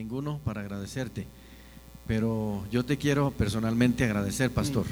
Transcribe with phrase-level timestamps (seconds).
[0.00, 1.26] ninguno para agradecerte,
[2.06, 4.86] pero yo te quiero personalmente agradecer, pastor,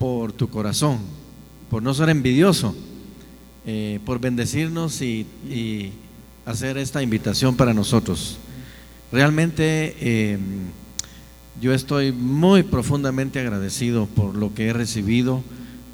[0.00, 0.98] por tu corazón,
[1.70, 2.74] por no ser envidioso,
[3.66, 5.92] eh, por bendecirnos y,
[6.44, 8.38] hacer esta invitación para nosotros.
[9.12, 10.38] Realmente eh,
[11.60, 15.42] yo estoy muy profundamente agradecido por lo que he recibido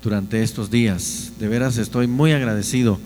[0.01, 1.33] durante estos días.
[1.41, 2.99] De veras estoy muy agradecido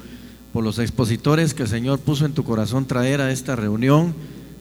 [0.53, 4.15] por los expositores que el Señor puso en tu corazón traer a esta reunión.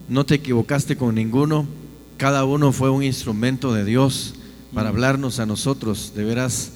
[0.08, 1.66] No te equivocaste con ninguno.
[2.16, 4.34] Cada uno fue un instrumento de Dios
[4.72, 6.14] para hablarnos a nosotros.
[6.14, 6.72] De veras,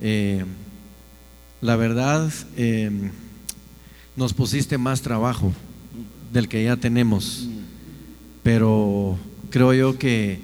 [0.00, 0.44] eh,
[1.60, 3.10] la verdad, eh,
[4.14, 5.52] nos pusiste más trabajo
[6.32, 7.48] del que ya tenemos.
[8.44, 9.18] Pero
[9.50, 10.40] creo yo que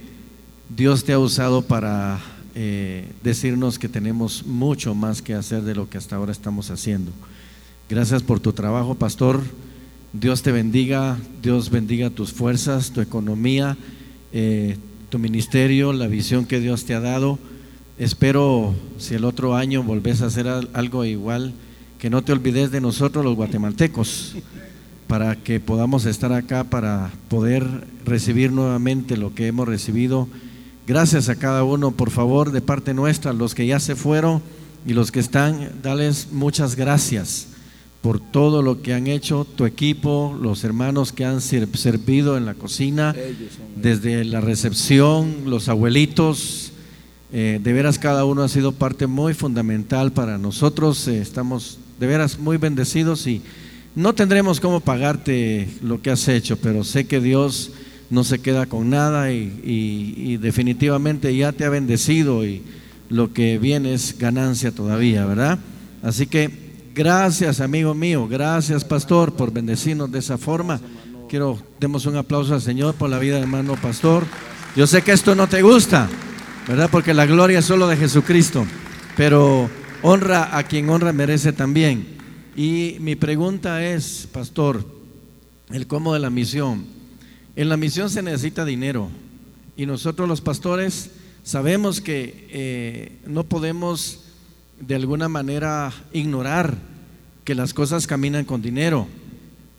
[0.68, 2.20] Dios te ha usado para
[2.56, 7.12] eh, decirnos que tenemos mucho más que hacer de lo que hasta ahora estamos haciendo.
[7.88, 9.40] Gracias por tu trabajo, pastor.
[10.14, 13.76] Dios te bendiga, Dios bendiga tus fuerzas, tu economía,
[14.32, 14.76] eh,
[15.10, 17.36] tu ministerio, la visión que Dios te ha dado.
[17.98, 21.52] Espero si el otro año volvés a hacer algo igual,
[21.98, 24.36] que no te olvides de nosotros los guatemaltecos,
[25.08, 27.66] para que podamos estar acá para poder
[28.04, 30.28] recibir nuevamente lo que hemos recibido
[30.86, 34.42] Gracias a cada uno, por favor, de parte nuestra, los que ya se fueron
[34.86, 37.53] y los que están, dales muchas gracias
[38.04, 42.52] por todo lo que han hecho tu equipo, los hermanos que han servido en la
[42.52, 43.16] cocina,
[43.76, 46.72] desde la recepción, los abuelitos.
[47.32, 51.08] Eh, de veras, cada uno ha sido parte muy fundamental para nosotros.
[51.08, 53.40] Eh, estamos de veras muy bendecidos y
[53.94, 57.70] no tendremos cómo pagarte lo que has hecho, pero sé que Dios
[58.10, 62.60] no se queda con nada y, definitivamente ya te ha bendecido y
[63.08, 65.58] lo que viene es ganancia todavía, ¿verdad?
[66.02, 66.63] Así que
[66.94, 70.80] gracias, amigo mío, gracias, pastor, por bendecirnos de esa forma.
[71.28, 74.24] Quiero, demos un aplauso al Señor por la vida del hermano pastor.
[74.76, 76.08] Yo sé que esto no te gusta,
[76.68, 76.88] ¿verdad?
[76.90, 78.64] Porque la gloria es solo de Jesucristo,
[79.16, 79.68] pero
[80.02, 82.06] honra a quien honra merece también.
[82.54, 84.86] Y mi pregunta es, pastor,
[85.70, 86.84] el cómo de la misión.
[87.56, 89.10] En la misión se necesita dinero
[89.76, 91.10] y nosotros los pastores
[91.42, 94.23] sabemos que eh, no podemos
[94.80, 96.76] de alguna manera ignorar
[97.44, 99.06] que las cosas caminan con dinero.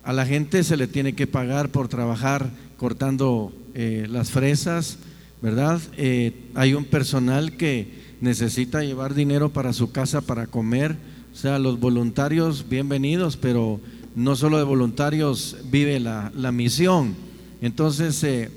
[0.04, 5.00] A la gente se le tiene que pagar por trabajar cortando eh, las fresas,
[5.42, 5.82] ¿verdad?
[5.98, 10.96] Eh, hay un personal que necesita llevar dinero para su casa para comer.
[11.34, 13.82] O sea, los voluntarios, bienvenidos, pero
[14.16, 17.16] no solo de voluntarios vive la, la misión.
[17.62, 18.52] Entonces, eh,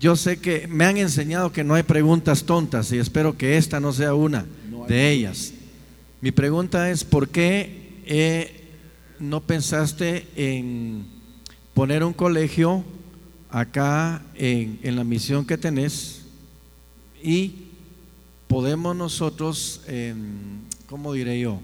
[0.00, 3.80] yo sé que me han enseñado que no hay preguntas tontas y espero que esta
[3.80, 4.46] no sea una
[4.86, 5.52] de ellas.
[6.20, 8.64] Mi pregunta es, ¿por qué eh,
[9.18, 11.06] no pensaste en
[11.74, 12.84] poner un colegio
[13.50, 16.22] acá en, en, la misión que tenés
[17.22, 17.64] y
[18.48, 19.80] podemos nosotros,
[20.86, 21.60] ¿cómo diré yo?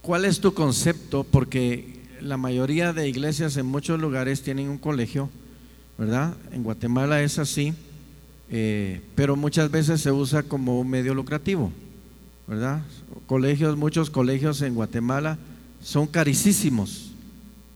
[0.00, 1.24] ¿Cuál es tu concepto?
[1.24, 5.28] Porque la mayoría de iglesias en muchos lugares tienen un colegio,
[5.98, 6.36] ¿verdad?
[6.52, 7.74] En Guatemala es así,
[8.50, 11.72] eh, pero muchas veces se usa como un medio lucrativo,
[12.46, 12.82] ¿verdad?
[13.26, 15.38] Colegios, muchos colegios en Guatemala
[15.82, 17.12] son carísimos,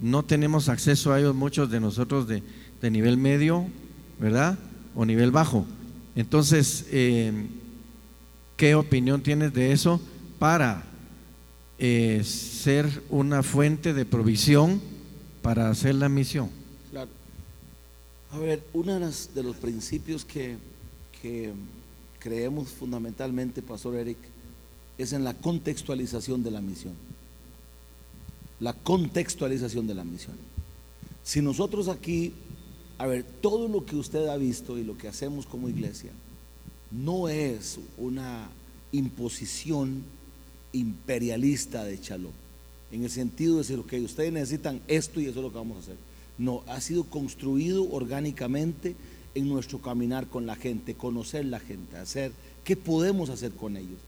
[0.00, 2.42] no tenemos acceso a ellos muchos de nosotros de,
[2.90, 3.66] nivel medio,
[4.20, 4.58] ¿verdad?
[4.94, 5.64] O nivel bajo.
[6.14, 7.32] Entonces, eh,
[8.58, 10.02] ¿qué opinión tienes de eso
[10.38, 10.84] para
[11.78, 14.80] eh, ser una fuente de provisión
[15.42, 16.48] para hacer la misión.
[18.34, 20.56] A ver, uno de, los principios que,
[22.18, 24.18] creemos fundamentalmente, Pastor Eric,
[24.98, 26.94] es en la contextualización de la misión.
[28.58, 30.34] La contextualización de la misión.
[31.22, 32.32] Si nosotros aquí,
[32.98, 36.10] a ver, todo lo que usted ha visto y lo que hacemos como iglesia,
[36.90, 38.48] no es una
[38.90, 40.02] imposición
[40.72, 42.30] imperialista de Chaló,
[42.90, 45.76] en el sentido de decir, ok, ustedes necesitan esto y eso es lo que vamos
[45.76, 46.13] a hacer.
[46.38, 48.96] No, ha sido construido orgánicamente
[49.34, 52.32] en nuestro caminar con la gente, conocer la gente, hacer,
[52.64, 53.98] ¿qué podemos hacer con ellos?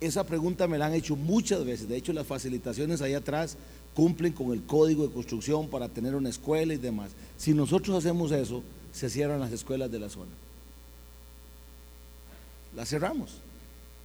[0.00, 3.56] Esa pregunta me la han hecho muchas veces, de hecho las facilitaciones ahí atrás
[3.94, 7.12] cumplen con el código de construcción para tener una escuela y demás.
[7.38, 10.32] Si nosotros hacemos eso, se cierran las escuelas de la zona.
[12.74, 13.38] Las cerramos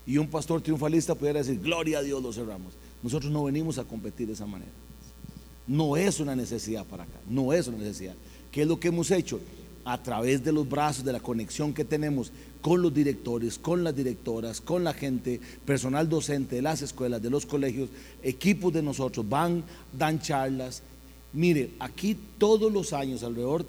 [0.05, 2.73] y un pastor triunfalista pudiera decir, gloria a Dios, lo cerramos.
[3.03, 4.71] Nosotros no venimos a competir de esa manera.
[5.69, 8.15] No es una necesidad para acá, no es una necesidad.
[8.51, 9.39] ¿Qué es lo que hemos hecho?
[9.85, 13.95] A través de los brazos, de la conexión que tenemos con los directores, con las
[13.95, 17.89] directoras, con la gente, personal docente de las escuelas, de los colegios,
[18.21, 19.63] equipos de nosotros van,
[19.97, 20.83] dan charlas
[21.31, 23.65] Mire, aquí todos los años, alrededor,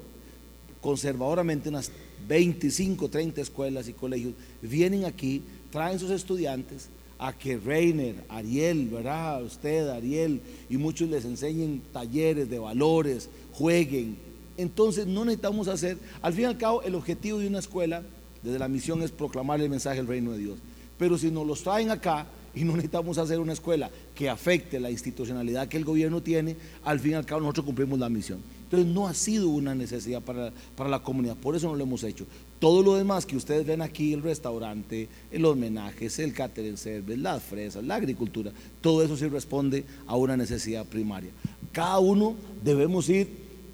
[0.81, 1.91] conservadoramente, unas
[2.27, 6.89] 25, 30 escuelas y colegios vienen aquí, traen sus estudiantes
[7.21, 9.43] a que Reiner, Ariel, ¿verdad?
[9.43, 10.41] Usted, Ariel,
[10.71, 14.17] y muchos les enseñen talleres de valores, jueguen.
[14.57, 18.01] Entonces no necesitamos hacer, al fin y al cabo, el objetivo de una escuela,
[18.41, 20.57] desde la misión, es proclamar el mensaje del reino de Dios.
[20.97, 22.25] Pero si nos los traen acá,
[22.55, 26.99] y no necesitamos hacer una escuela que afecte la institucionalidad que el gobierno tiene, al
[26.99, 28.39] fin y al cabo nosotros cumplimos la misión.
[28.63, 32.03] Entonces no ha sido una necesidad para, para la comunidad, por eso no lo hemos
[32.03, 32.25] hecho.
[32.61, 37.41] Todo lo demás que ustedes ven aquí, el restaurante, el homenajes, el catering service, las
[37.41, 41.31] fresas, la agricultura, todo eso sí responde a una necesidad primaria.
[41.71, 43.27] Cada uno debemos ir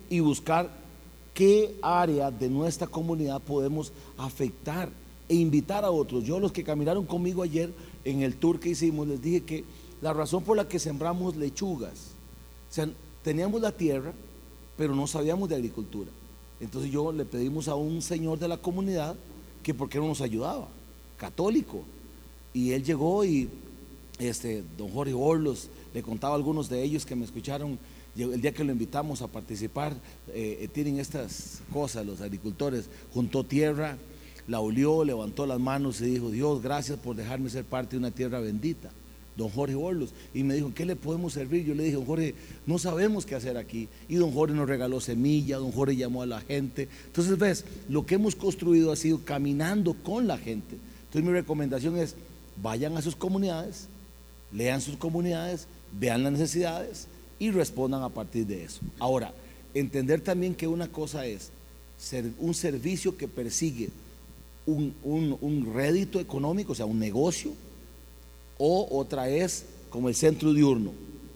[0.10, 0.72] y buscar
[1.34, 4.90] qué área de nuestra comunidad podemos afectar
[5.28, 6.24] e invitar a otros.
[6.24, 7.74] Yo los que caminaron conmigo ayer
[8.06, 9.66] en el tour que hicimos, les dije que
[10.02, 12.12] la razón por la que sembramos lechugas,
[12.70, 12.88] o sea,
[13.22, 14.14] teníamos la tierra,
[14.78, 16.10] pero no sabíamos de agricultura.
[16.60, 19.16] Entonces yo le pedimos a un señor de la comunidad
[19.64, 20.68] que por qué no nos ayudaba,
[21.18, 21.84] católico.
[22.54, 23.50] Y él llegó y
[24.20, 27.78] este, don Jorge Orlos le contaba a algunos de ellos que me escucharon
[28.24, 29.94] el día que lo invitamos a participar,
[30.30, 33.98] eh, eh, tienen estas cosas los agricultores, juntó tierra,
[34.48, 38.12] la olió, levantó las manos y dijo, Dios, gracias por dejarme ser parte de una
[38.12, 38.90] tierra bendita.
[39.38, 41.64] Don Jorge Orlos, y me dijo, ¿qué le podemos servir?
[41.64, 42.34] Yo le dije, don Jorge,
[42.66, 43.88] no sabemos qué hacer aquí.
[44.10, 46.90] Y don Jorge nos regaló semilla, don Jorge llamó a la gente.
[47.06, 50.76] Entonces, ves, lo que hemos construido ha sido caminando con la gente.
[51.06, 52.16] Entonces, mi recomendación es,
[52.62, 53.88] vayan a sus comunidades,
[54.52, 55.68] lean sus comunidades,
[56.00, 57.08] vean las necesidades
[57.40, 58.82] y respondan a partir de eso.
[59.00, 59.34] Ahora,
[59.74, 61.52] entender también que una cosa es
[61.98, 63.90] ser un servicio que persigue
[64.66, 67.54] un, rédito económico, o sea, un negocio,
[68.58, 70.92] o otra es como el centro diurno,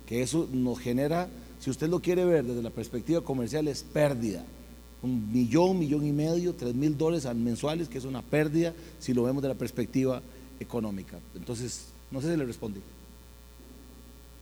[0.05, 1.29] que eso nos genera,
[1.59, 4.43] si usted lo quiere ver desde la perspectiva comercial, es pérdida.
[5.01, 9.23] Un millón, millón y medio, tres mil dólares mensuales, que es una pérdida si lo
[9.23, 10.21] vemos de la perspectiva
[10.59, 11.19] económica.
[11.35, 12.81] Entonces, no sé si le respondí.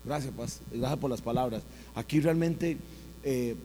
[0.03, 0.59] Gracias, Paz.
[0.71, 1.61] Gracias por las palabras.
[1.95, 2.77] Aquí realmente
[3.23, 3.55] eh,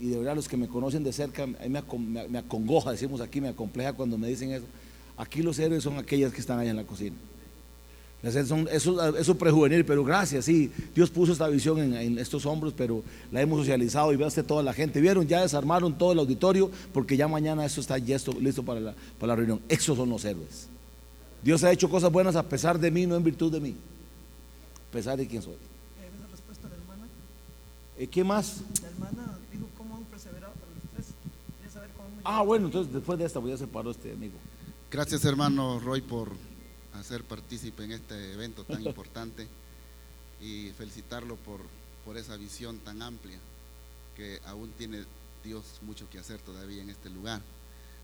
[0.00, 1.82] y de verdad los que me conocen de cerca, a me,
[2.28, 4.64] me, acongoja, decimos aquí, me acompleja cuando me dicen eso.
[5.18, 7.16] Aquí los héroes son aquellas que están allá en la cocina.
[8.22, 13.02] Eso, eso prejuvenil, pero gracias, sí, Dios puso esta visión en, estos hombros, pero
[13.32, 15.00] la hemos socializado y veaste toda la gente.
[15.00, 18.94] Vieron, ya desarmaron todo el auditorio porque ya mañana eso está listo, listo para, la,
[19.18, 19.60] para la reunión.
[19.68, 20.68] Esos son los héroes.
[21.42, 23.74] Dios ha hecho cosas buenas a pesar de mí, no en virtud de mí.
[24.90, 25.54] A pesar de quién soy.
[27.96, 28.62] ¿Eh, ¿Qué más?
[28.82, 29.38] La hermana
[32.24, 34.34] Ah, bueno, entonces después de esta voy a separar a este amigo.
[34.90, 36.28] Gracias, hermano Roy, por
[36.94, 39.46] hacer partícipe en este evento tan importante
[40.40, 41.60] y felicitarlo por,
[42.04, 43.38] por esa visión tan amplia
[44.16, 45.04] que aún tiene
[45.44, 47.40] Dios mucho que hacer todavía en este lugar.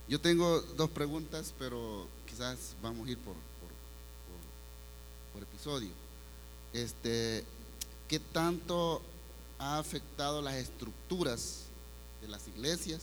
[0.08, 3.70] Yo tengo dos preguntas, pero quizás vamos a ir por, por,
[5.32, 5.90] por, episodio.
[6.72, 7.44] Este,
[8.08, 9.02] ¿Qué tanto
[9.58, 11.64] ha afectado las estructuras
[12.20, 13.02] de las iglesias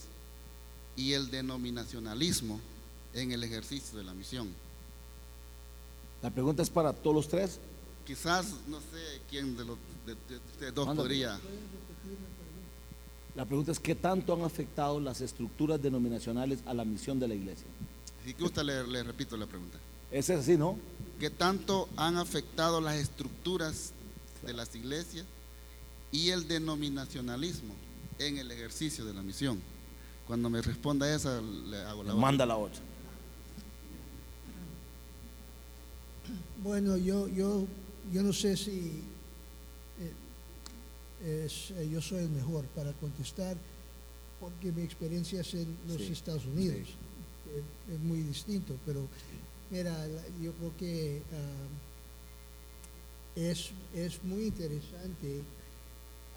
[0.96, 2.60] y el denominacionalismo
[3.14, 4.50] en el ejercicio de la misión.
[6.24, 7.60] La pregunta es para todos los tres.
[8.08, 9.78] Quizás, no sé quién de los
[10.74, 11.38] dos podría.
[13.36, 17.36] La pregunta es, ¿qué tanto han afectado las estructuras denominacionales a la misión de la
[17.36, 17.68] iglesia?
[18.26, 19.78] Si gusta, le, le repito la pregunta.
[20.12, 20.78] Es así, ¿no?
[21.20, 23.92] ¿Qué tanto han afectado las estructuras
[24.46, 25.26] de las iglesias
[26.12, 27.74] y el denominacionalismo
[28.20, 29.62] en el ejercicio de la misión?
[30.26, 32.80] Cuando me responda esa, le hago la Manda la otra.
[36.62, 37.68] Bueno, yo, yo,
[38.12, 39.04] yo no sé si
[41.26, 43.56] eh, eh, yo soy el mejor para contestar,
[44.40, 46.90] porque mi experiencia es en los Estados Unidos.
[47.50, 49.08] Eh, es muy distinto, pero
[49.70, 49.96] mira,
[50.42, 51.68] yo creo que ah,
[53.36, 55.42] es, es, muy interesante.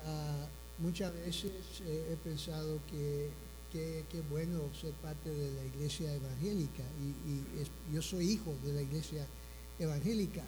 [0.04, 0.46] Ah,
[0.78, 1.52] muchas veces
[1.84, 3.30] he pensado que
[3.72, 9.18] qué, bueno ser parte de la iglesia evangélica y, yo soy hijo de la iglesia
[9.18, 9.45] evangélica,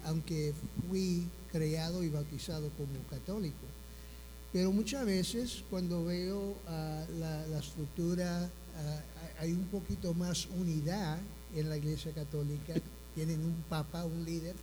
[0.05, 0.53] aunque
[0.87, 3.65] fui creado y bautizado como católico.
[4.51, 6.55] Pero muchas veces cuando veo
[7.19, 8.49] la, estructura,
[9.39, 11.19] hay un poquito más unidad
[11.55, 12.73] en la iglesia católica,
[13.15, 14.55] tienen un papa, un líder,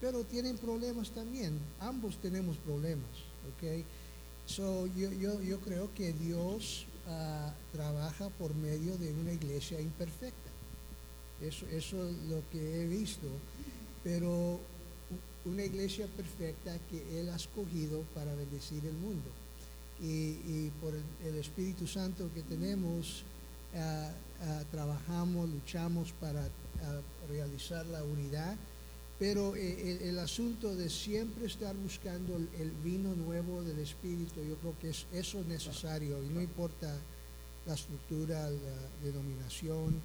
[0.00, 3.10] pero tienen problemas también, ambos tenemos problemas,
[3.48, 3.84] ¿ok?
[4.46, 6.86] So, yo, yo, yo creo que Dios
[7.72, 10.50] trabaja por medio de una iglesia imperfecta.
[11.40, 13.26] Eso, eso es lo que he visto.
[14.02, 14.60] Pero
[15.44, 19.30] una iglesia perfecta que Él ha escogido para bendecir el mundo.
[20.02, 23.22] y, por el, Espíritu Santo que tenemos,
[23.74, 24.10] ah,
[24.42, 28.56] ah, trabajamos, luchamos para ah, realizar la unidad.
[29.18, 34.74] Pero eh, el, asunto de siempre estar buscando el, vino nuevo del Espíritu, yo creo
[34.80, 36.96] que es eso necesario y no importa
[37.66, 40.00] la estructura, la denominación.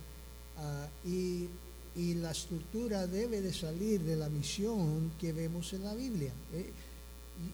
[1.06, 1.48] y,
[1.96, 6.32] y, la estructura debe de salir de la misión que vemos en la Biblia.
[6.54, 6.72] Eh,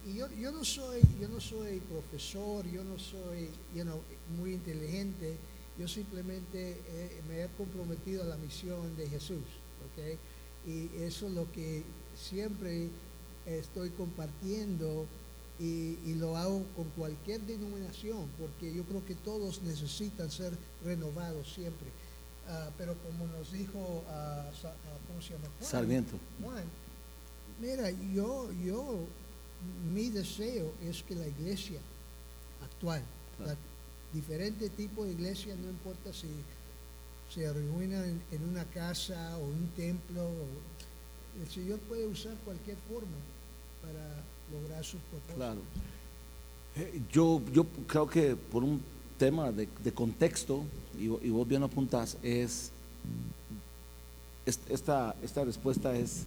[0.06, 3.50] y, yo, yo, no soy, yo no soy profesor, yo no soy
[4.38, 5.38] muy inteligente,
[5.78, 9.44] yo simplemente eh, me he comprometido a la misión de Jesús.
[9.92, 10.18] ¿okay?
[10.66, 11.84] Y eso es lo que
[12.16, 12.90] siempre
[13.46, 15.08] estoy compartiendo
[15.60, 21.88] y, lo hago con cualquier denominación, porque yo creo que todos necesitan ser renovados siempre.
[22.48, 24.68] Ah, pero como nos dijo, uh,
[25.08, 25.48] ¿cómo se llama?
[25.62, 26.18] Sarmiento.
[27.60, 29.08] mira, yo, yo
[29.94, 31.80] mi deseo es que la iglesia
[32.64, 33.02] actual,
[34.14, 36.28] diferente tipo de iglesia, no importa si
[37.34, 40.30] se reúna en, una casa o un templo,
[41.42, 43.18] el Señor puede usar cualquier forma
[43.82, 45.36] para lograr sus propósitos.
[45.36, 45.62] Claro.
[46.76, 48.82] Eh, yo, yo creo que por un
[49.22, 50.64] tema de, contexto,
[51.00, 52.72] y, vos bien apuntás, es
[54.48, 56.24] esta, esta respuesta es,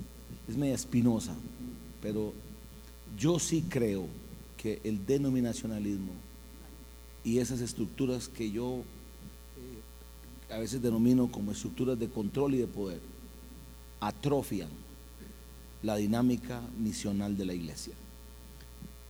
[0.49, 1.35] es media espinosa,
[2.01, 2.33] pero
[3.19, 4.07] yo sí creo
[4.57, 6.13] que el denominacionalismo
[7.25, 8.85] y esas estructuras que yo
[10.49, 13.01] eh, a veces denomino como estructuras de control y de poder,
[13.99, 14.71] atrofian
[15.83, 17.95] la dinámica misional de la iglesia.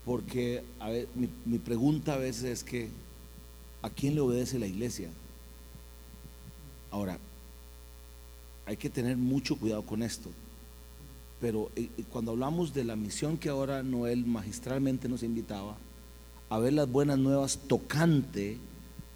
[0.07, 0.65] Porque
[1.15, 3.04] mi, mi pregunta a veces es que,
[3.85, 5.09] ¿a quién le obedece la iglesia?
[6.91, 7.19] Ahora,
[8.67, 10.31] hay que tener mucho cuidado con esto
[11.45, 15.77] pero eh, eh, cuando hablamos de la misión que ahora Noel magistralmente nos invitaba,
[16.49, 18.57] a ver las buenas nuevas tocante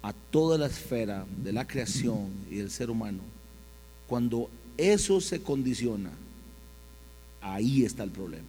[0.03, 3.21] a toda la esfera de la creación y del ser humano,
[4.07, 4.47] cuando
[4.77, 6.11] eso se condiciona,
[7.41, 8.45] ahí está el problema.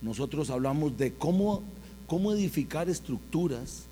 [0.00, 1.64] Nosotros hablamos de cómo,
[2.06, 3.86] cómo edificar estructuras,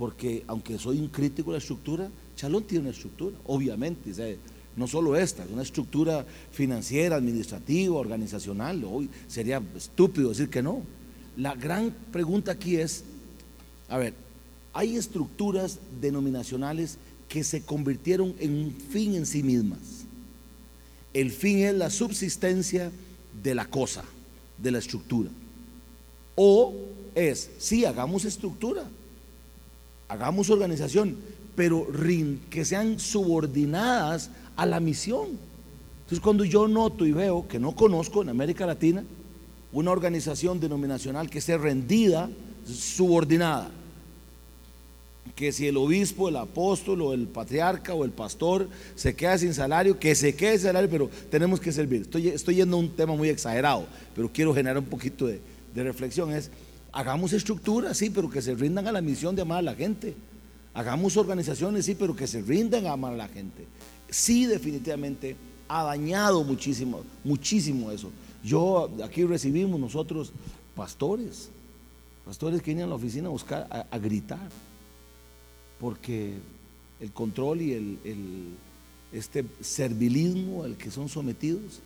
[0.00, 4.38] porque aunque soy un crítico de la estructura, Chalón tiene una estructura, obviamente.
[4.74, 8.82] No solo esta, una estructura financiera, administrativa, organizacional.
[8.84, 10.80] Hoy sería estúpido decir que no.
[11.36, 13.04] La gran pregunta aquí es,
[13.90, 14.14] a ver,
[14.72, 16.96] hay estructuras denominacionales
[17.28, 20.06] que se convirtieron en un fin en sí mismas.
[21.12, 22.90] El fin es la subsistencia
[23.42, 24.02] de la cosa,
[24.56, 25.28] de la estructura.
[26.36, 26.74] O
[27.14, 28.88] es, sí, hagamos estructura,
[30.10, 31.16] hagamos organización,
[31.54, 31.86] pero
[32.50, 35.28] que sean subordinadas a la misión.
[36.00, 39.04] Entonces cuando yo noto y veo que no conozco en América Latina
[39.72, 42.28] una organización denominacional que esté rendida,
[42.66, 43.70] subordinada,
[45.36, 49.54] que si el obispo, el apóstol o el patriarca o el pastor se queda sin
[49.54, 52.08] salario, que se quede sin salario, pero tenemos que servir.
[52.12, 53.86] Estoy, yendo a un tema muy exagerado,
[54.16, 55.40] pero quiero generar un poquito de,
[55.72, 56.32] de reflexión.
[56.32, 56.50] Es,
[56.92, 60.14] hagamos estructuras, sí, pero que se rindan a la misión de amar a la gente.
[60.74, 63.66] Hagamos organizaciones, sí, pero que se rindan a amar a la gente
[64.10, 65.36] sí definitivamente
[65.68, 68.10] ha dañado muchísimo, muchísimo eso.
[68.42, 70.32] Yo, aquí recibimos nosotros
[70.74, 71.48] pastores,
[72.24, 74.48] pastores que vienen a la oficina a buscar, a, gritar,
[75.78, 76.34] porque
[76.98, 78.54] el control y el,
[79.12, 81.80] este servilismo al que son sometidos,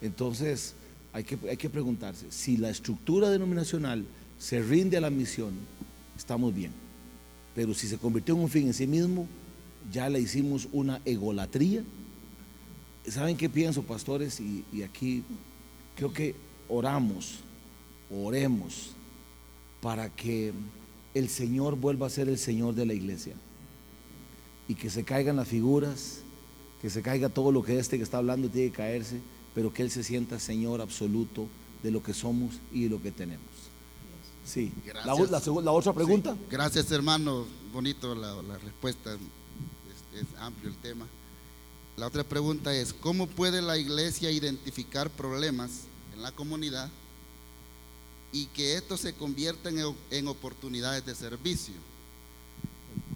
[0.00, 0.74] entonces
[1.12, 4.04] hay que, hay que preguntarse, si la estructura denominacional
[4.42, 5.52] se rinde a la misión,
[6.16, 6.72] estamos bien,
[7.54, 9.28] pero si se convirtió en un fin en sí mismo,
[9.92, 11.84] ya le hicimos una egolatría.
[13.06, 14.40] ¿Saben qué pienso, pastores?
[14.40, 15.22] Y, aquí
[15.94, 16.34] creo que
[16.68, 17.38] oramos,
[18.10, 18.90] oremos
[19.80, 20.52] para que
[21.14, 23.34] el Señor vuelva a ser el Señor de la iglesia
[24.66, 26.22] y que se caigan las figuras,
[26.80, 29.20] que se caiga todo lo que este que está hablando tiene que caerse,
[29.54, 31.46] pero que Él se sienta Señor absoluto
[31.84, 33.71] de lo que somos y de lo que tenemos.
[34.44, 36.36] Sí, la, la, otra pregunta.
[36.50, 39.14] Gracias hermano, bonito la, la respuesta
[40.14, 41.06] es amplio el tema.
[41.96, 45.82] La otra pregunta es, ¿cómo puede la iglesia identificar problemas
[46.14, 46.90] en la comunidad
[48.32, 49.76] y que estos se conviertan
[50.10, 51.74] en, oportunidades de servicio?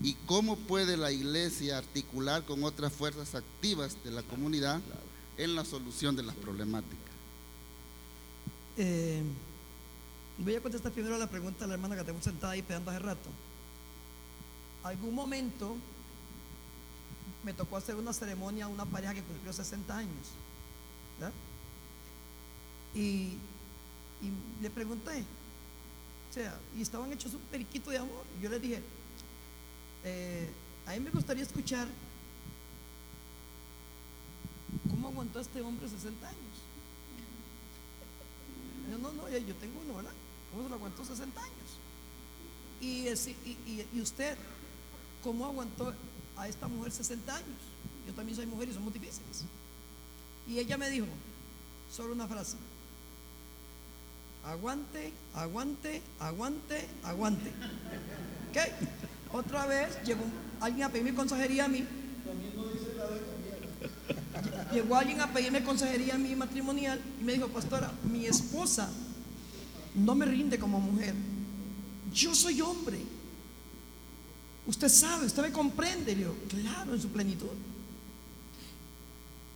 [0.02, 4.80] ¿Y cómo puede la iglesia articular con otras fuerzas activas de la comunidad
[5.38, 6.96] en la solución de las problemáticas?
[8.76, 9.22] Eh,
[10.38, 13.00] voy a contestar primero la pregunta de la hermana que tengo sentada ahí esperando hace
[13.00, 13.28] rato.
[14.82, 15.76] ¿Algún momento
[17.46, 20.26] me tocó hacer una ceremonia a una pareja que cumplió 60 años.
[22.92, 23.34] Y,
[24.60, 25.22] le pregunté,
[26.32, 28.24] sea, y estaban hechos un periquito de amor.
[28.42, 28.82] Yo les dije,
[30.02, 30.50] eh,
[30.86, 31.86] a mí me gustaría escuchar
[34.90, 36.56] cómo aguantó este hombre 60 años.
[38.90, 40.12] Yo no, no, yo tengo uno, ¿verdad?
[40.56, 41.52] ¿Cómo se lo aguantó 60 años?
[42.80, 44.38] Y, usted,
[45.22, 45.92] ¿cómo aguantó
[46.34, 47.58] a esta mujer 60 años?
[48.06, 49.44] Yo también soy mujer y somos difíciles.
[50.48, 51.08] Y ella me dijo,
[51.92, 52.56] solo una frase,
[54.46, 57.50] aguante, aguante, aguante, aguante.
[58.48, 59.34] ¿Ok?
[59.34, 60.22] Otra vez llegó
[60.62, 61.84] alguien a pedirme consejería a mí.
[64.72, 68.88] Llegó alguien a pedirme consejería a mí matrimonial y me dijo, pastora, mi esposa
[69.96, 71.14] no me rinde como mujer.
[72.12, 73.00] Yo soy hombre.
[74.66, 76.16] Usted sabe, usted me comprende.
[76.16, 77.48] yo, claro, en su plenitud.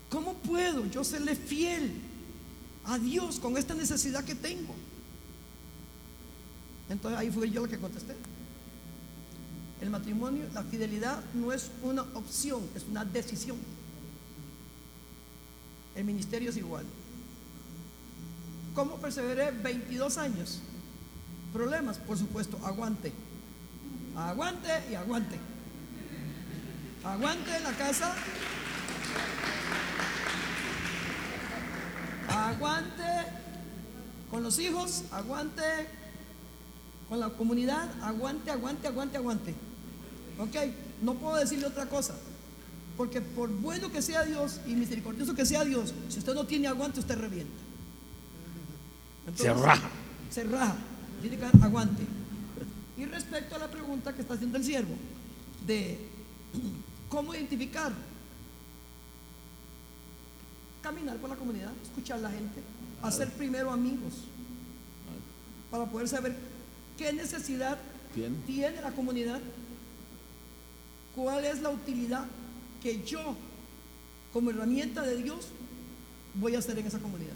[0.08, 1.92] ¿Cómo puedo yo serle fiel
[2.84, 4.74] a Dios con esta necesidad que tengo?
[6.88, 8.16] Entonces ahí fue yo lo que contesté.
[9.80, 13.56] El matrimonio, la fidelidad no es una opción, es una decisión.
[15.94, 16.84] El ministerio es igual.
[18.74, 20.60] ¿Cómo perseveré 22 años?
[21.52, 23.12] Problemas, por supuesto, aguante.
[24.16, 25.36] Aguante y aguante.
[27.04, 28.14] Aguante en la casa.
[32.28, 33.02] Aguante
[34.30, 35.62] con los hijos, aguante
[37.08, 39.54] con la comunidad, aguante, aguante, aguante, aguante.
[40.38, 40.54] ¿Ok?
[41.02, 42.14] No puedo decirle otra cosa.
[42.96, 46.68] Porque por bueno que sea Dios y misericordioso que sea Dios, si usted no tiene
[46.68, 47.69] aguante, usted revienta.
[49.34, 49.88] Se raja.
[50.30, 50.76] Se raja.
[51.20, 52.02] Tiene que dar aguante.
[52.96, 54.94] Y respecto a la pregunta que está haciendo el siervo,
[55.66, 55.98] de
[57.08, 57.92] cómo identificar,
[60.82, 62.62] caminar con la comunidad, escuchar a la gente,
[63.02, 64.14] hacer primero amigos,
[65.70, 66.36] para poder saber
[66.98, 67.78] qué necesidad
[68.46, 69.40] tiene la comunidad
[71.14, 72.24] ¿Cuál es la utilidad
[72.82, 73.36] que yo,
[74.32, 75.48] como herramienta de Dios,
[76.34, 77.34] voy a hacer en esa comunidad?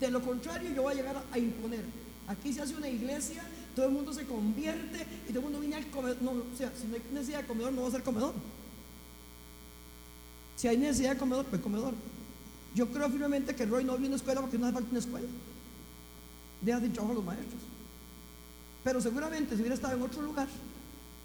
[0.00, 1.84] De lo contrario, yo voy a llegar a, imponer.
[2.28, 3.42] Aquí se hace una iglesia,
[3.74, 6.16] todo el mundo se convierte y todo el mundo viene al comedor.
[6.22, 8.34] O sea, si no hay necesidad de comedor, no va a ser comedor.
[10.56, 11.94] Si hay necesidad de comedor, pues comedor.
[12.74, 14.98] Yo creo firmemente que Roy no viene a una escuela porque no hace falta una
[14.98, 15.28] escuela.
[16.60, 17.62] Deja de trabajo a los maestros.
[18.84, 20.48] Pero seguramente si hubiera estado en otro lugar,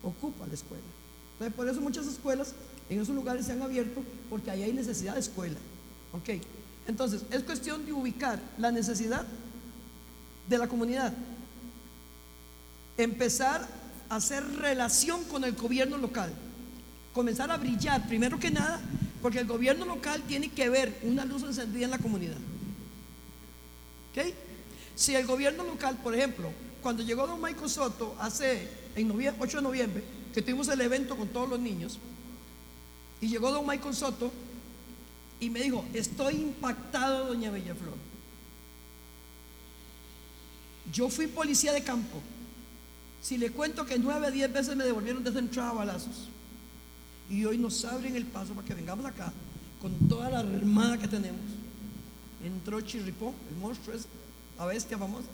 [0.04, 1.02] ocupa la escuela
[1.50, 2.54] por eso muchas escuelas
[2.90, 5.58] en esos lugares se han abierto porque ahí hay necesidad de escuela.
[6.14, 6.42] ¿Ok?
[6.92, 9.26] Entonces, es cuestión de ubicar la necesidad
[10.50, 11.14] de la comunidad.
[12.98, 13.66] Empezar
[14.10, 16.34] a hacer relación con el gobierno local.
[17.14, 18.82] Comenzar a brillar, primero que nada,
[19.22, 22.36] porque el gobierno local tiene que ver una luz encendida en la comunidad.
[24.12, 24.34] ¿Ok?
[24.94, 26.52] Si el gobierno local, por ejemplo,
[26.82, 31.30] cuando llegó don Michael Soto hace, en 8 de noviembre, que tuvimos el evento con
[31.30, 32.00] todos los niños,
[33.22, 34.30] y llegó don Michael Soto
[35.42, 37.96] y me dijo, estoy impactado, doña Bellaflor.
[40.94, 42.22] Yo fui policía de campo.
[43.22, 46.30] Si le cuento que nueve diez veces me devolvieron desde entrada a balazos.
[47.30, 49.34] Y hoy nos abren el paso para que vengamos acá
[49.82, 51.42] con toda la armada que tenemos.
[52.44, 54.06] Entró Chirripó, el monstruo es
[54.60, 55.28] la bestia famosa.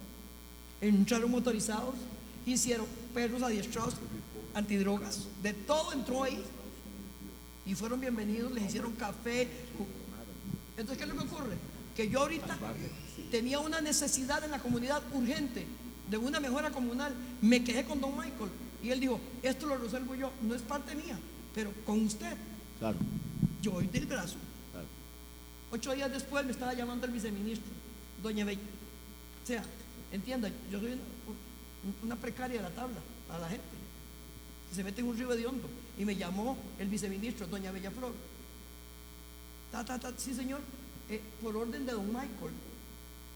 [0.80, 1.96] Entraron motorizados,
[2.46, 3.96] hicieron perros adiestrados
[4.54, 6.42] antidrogas, de todo entró ahí.
[7.68, 9.46] Y fueron bienvenidos, les hicieron café.
[10.78, 11.58] Entonces, ¿qué es lo que ocurre?
[11.98, 12.58] Que yo ahorita
[13.30, 15.68] tenía una necesidad en la comunidad urgente
[16.10, 17.14] de una mejora comunal.
[17.42, 18.50] Me quedé con don Michael
[18.82, 21.20] y él dijo, esto lo resuelvo yo, no es parte mía,
[21.54, 22.38] pero con usted.
[22.80, 22.98] Claro.
[23.62, 24.38] Yo hoy del brazo.
[25.70, 27.70] Ocho días después me estaba llamando el viceministro,
[28.24, 28.62] doña Bella.
[29.44, 29.62] O sea,
[30.14, 31.02] entienda, yo soy una,
[32.02, 33.00] una precaria de la tabla
[33.30, 33.78] a la gente
[34.74, 35.68] se mete en un río de hondo.
[35.98, 38.14] Y me llamó el viceministro, doña Bellaflor.
[39.72, 40.62] Ta, ta, ta, sí, señor,
[41.10, 42.54] eh, por orden de don Michael.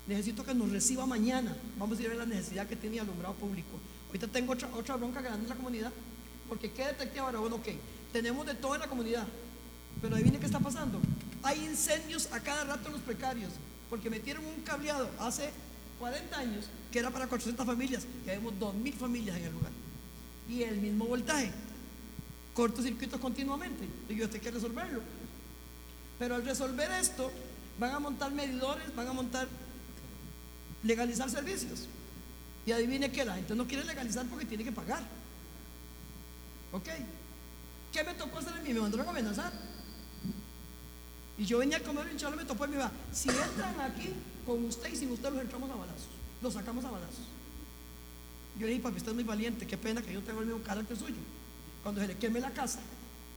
[0.08, 1.56] Necesito que nos reciba mañana.
[1.78, 3.80] Vamos a ir a ver la necesidad que tiene alumbrado público.
[4.08, 5.92] Ahorita tengo otra, otra bronca grande en la comunidad.
[6.50, 7.40] Porque ¿qué detective ahora?
[7.40, 7.68] Bueno, ok,
[8.12, 9.28] tenemos de todo en la comunidad.
[10.02, 11.00] Pero ahí viene qué está pasando.
[11.44, 13.52] Hay incendios a cada rato en los precarios.
[13.90, 15.50] Porque metieron un cableado hace
[16.00, 18.06] 40 años que era para 400 familias.
[18.26, 19.72] Que vemos 2.000 familias en el lugar
[20.52, 21.52] y el mismo voltaje.
[22.54, 23.88] Cortocircuitos continuamente.
[24.10, 25.02] Y yo, tengo que resolverlo.
[26.20, 27.32] Pero al resolver esto,
[27.80, 29.48] van a montar medidores, van a montar
[30.84, 31.88] legalizar servicios.
[32.66, 35.04] Y adivine que la gente no quiere legalizar porque tiene que pagar.
[36.72, 36.88] ¿Ok?
[37.92, 38.74] ¿Qué me tocó hacer a mí?
[38.74, 39.52] Me mandaron a amenazar.
[41.38, 44.14] Y yo venía a comer un me topó y me iba, si entran aquí
[44.46, 46.10] con usted y sin usted los entramos a balazos,
[46.40, 47.26] los sacamos a balazos.
[48.60, 50.62] Yo le dije, papi, usted es muy valiente, qué pena que yo tengo el mismo
[50.62, 51.16] carácter suyo.
[51.84, 52.80] Cuando se le queme la casa,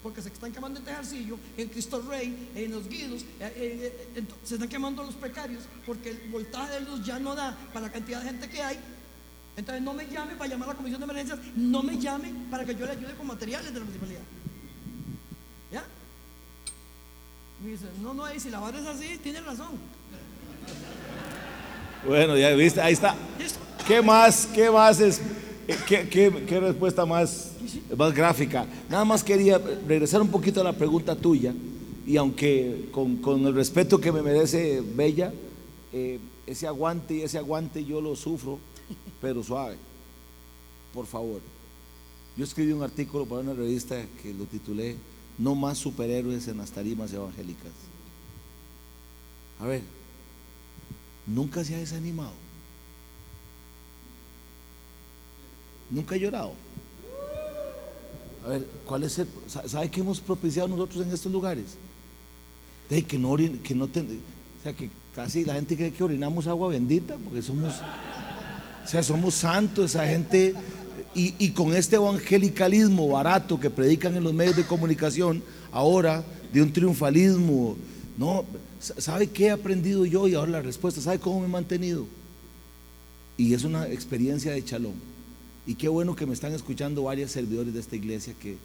[0.03, 4.25] porque se están quemando en Tejarcillo, en Cristo Rey, en los guidos, eh, eh, eh,
[4.45, 7.93] se están quemando los precarios, porque el voltaje de luz ya no da para la
[7.93, 8.79] cantidad de gente que hay.
[9.57, 12.67] Entonces no me llame para llamar a la comisión de emergencias, no me llame para
[12.67, 14.21] que yo le ayude con materiales de la municipalidad.
[15.73, 15.85] ¿Ya?
[17.63, 19.79] Me dice, no, no, si la vara es así, tiene razón.
[22.07, 23.15] Bueno, ya viste, ahí está.
[23.87, 24.47] ¿Qué más?
[24.55, 25.21] ¿Qué más es?
[25.87, 27.53] ¿Qué, qué, qué respuesta más,
[27.97, 28.67] más gráfica?
[28.91, 31.55] Nada más quería regresar un poquito a la pregunta tuya
[32.07, 35.33] y aunque con, con el respeto que me merece Bella,
[35.93, 38.59] eh, ese aguante y ese aguante yo lo sufro,
[39.21, 39.77] pero suave,
[40.93, 41.41] por favor.
[42.37, 44.97] Yo escribí un artículo para una revista que lo titulé
[45.39, 47.73] No más superhéroes en las tarimas evangélicas.
[49.61, 49.83] A ver,
[51.27, 52.44] nunca se ha desanimado.
[55.91, 56.53] Nunca ha llorado.
[58.45, 59.29] A ver, ¿cuál es el,
[59.67, 61.65] ¿sabe qué hemos propiciado nosotros en estos lugares?
[62.89, 63.89] Que no, que no o
[64.63, 67.75] sea, que casi la gente cree que orinamos agua bendita porque somos,
[68.85, 70.55] o sea, somos santos, esa gente,
[71.15, 75.43] y, y con este evangelicalismo barato que predican en los medios de comunicación,
[75.73, 77.77] ahora de un triunfalismo,
[78.19, 78.45] no,
[78.79, 80.29] ¿sabe qué he aprendido yo?
[80.29, 82.07] Y ahora la respuesta, ¿sabe cómo me he mantenido?
[83.37, 85.14] Y es una experiencia de chalón.
[85.67, 88.57] Y qué bueno que me están escuchando varios servidores de esta iglesia que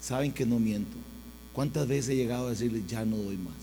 [0.00, 0.96] saben que no miento.
[1.52, 3.54] ¿Cuántas veces he llegado a decirle, ya no doy más?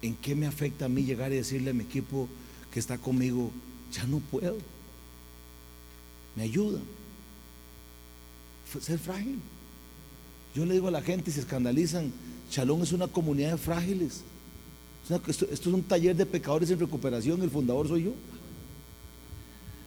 [0.00, 2.28] ¿En qué me afecta a mí llegar y decirle a mi equipo
[2.72, 3.50] que está conmigo,
[3.92, 4.56] ya no puedo?
[6.34, 6.80] Me ayuda.
[8.80, 9.38] Ser frágil.
[10.54, 12.12] Yo le digo a la gente, se escandalizan,
[12.50, 14.22] Chalón es una comunidad de frágiles.
[15.26, 18.12] Esto, esto es un taller de pecadores en recuperación, el fundador soy yo.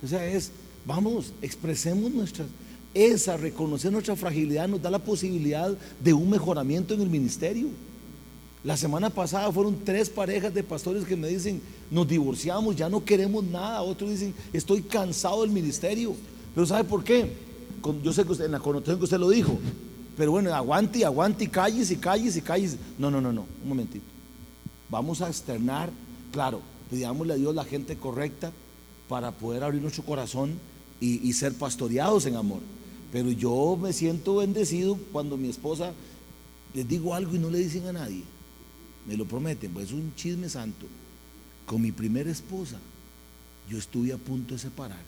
[0.05, 0.51] O sea, es,
[0.85, 2.45] vamos, expresemos nuestra,
[2.93, 7.67] esa, reconocer nuestra fragilidad nos da la posibilidad de un mejoramiento en el ministerio.
[8.63, 13.03] La semana pasada fueron tres parejas de pastores que me dicen, nos divorciamos, ya no
[13.03, 13.81] queremos nada.
[13.81, 16.15] Otros dicen, estoy cansado del ministerio.
[16.53, 17.31] Pero ¿sabe por qué?
[18.03, 19.59] Yo sé que usted, en la connotación que usted lo dijo,
[20.17, 22.77] pero bueno, aguante aguante y calles y calles y calles.
[22.97, 24.05] No, no, no, no, un momentito.
[24.89, 25.89] Vamos a externar,
[26.31, 28.51] claro, pidámosle a Dios la gente correcta,
[29.07, 30.59] para poder abrir nuestro corazón
[30.99, 32.61] y, ser pastoreados en amor.
[33.11, 35.93] Pero yo me siento bendecido cuando mi esposa
[36.73, 38.23] les digo algo y no le dicen a nadie.
[39.07, 40.87] Me lo prometen, pues es un chisme santo.
[41.65, 42.77] Con mi primera esposa,
[43.69, 45.03] yo estuve a punto de separar.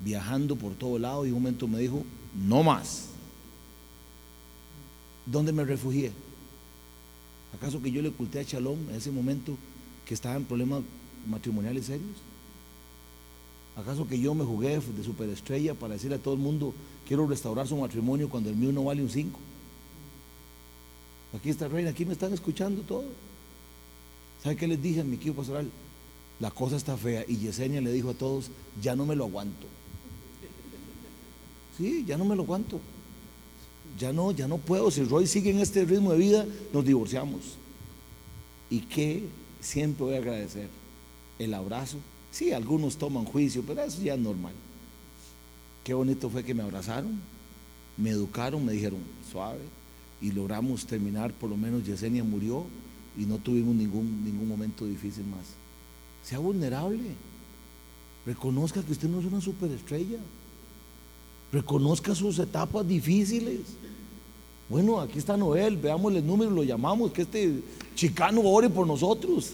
[0.00, 3.08] Viajando por todo lado y un momento me dijo, no más.
[5.26, 6.12] ¿Dónde me refugié?
[7.54, 9.56] ¿Acaso que yo le oculté a Chalón en ese momento
[10.06, 10.82] que estaba en problemas
[11.26, 12.18] matrimoniales serios?
[13.76, 16.74] ¿Acaso que yo me jugué de superestrella para decirle a todo el mundo,
[17.06, 19.38] quiero restaurar su matrimonio cuando el mío no vale un 5?
[21.34, 23.04] Aquí está reina, aquí me están escuchando todo.
[24.42, 25.70] ¿Sabe qué les dije a mi equipo pastoral?
[26.40, 27.24] La cosa está fea.
[27.26, 28.50] Y Yesenia le dijo a todos,
[28.82, 29.66] ya no me lo aguanto.
[31.78, 32.80] Sí, ya no me lo aguanto.
[33.98, 34.90] Ya no, ya no puedo.
[34.90, 37.56] Si Roy sigue en este ritmo de vida, nos divorciamos.
[38.68, 39.24] ¿Y qué
[39.60, 40.68] siempre voy a agradecer?
[41.38, 41.98] El abrazo.
[42.30, 44.54] Sí, algunos toman juicio, pero eso ya es normal.
[45.84, 47.20] Qué bonito fue que me abrazaron,
[47.96, 49.60] me educaron, me dijeron suave
[50.20, 52.64] y logramos terminar, por lo menos Yesenia murió
[53.18, 55.44] y no tuvimos ningún, ningún momento difícil más.
[56.22, 57.10] Sea vulnerable.
[58.24, 60.18] Reconozca que usted no es una superestrella.
[61.52, 63.60] Reconozca sus etapas difíciles.
[64.68, 67.60] Bueno, aquí está Noel, veamos el número, lo llamamos, que este
[67.94, 69.52] chicano ore por nosotros.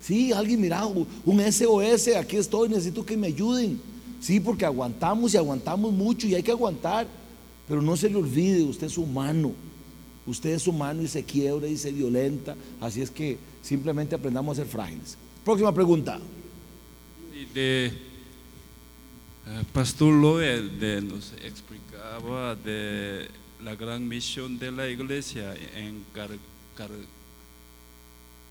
[0.00, 3.80] Sí, alguien mira, un SOS, aquí estoy, necesito que me ayuden.
[4.20, 7.06] Sí, porque aguantamos y aguantamos mucho y hay que aguantar.
[7.68, 9.52] Pero no se le olvide, usted es humano.
[10.26, 12.56] Usted es humano y se quiebra y se violenta.
[12.80, 15.16] Así es que simplemente aprendamos a ser frágiles.
[15.44, 16.18] Próxima pregunta.
[17.54, 17.92] De, eh,
[19.72, 23.28] Pastor Loel de, nos explicaba de
[23.62, 25.54] la gran misión de la iglesia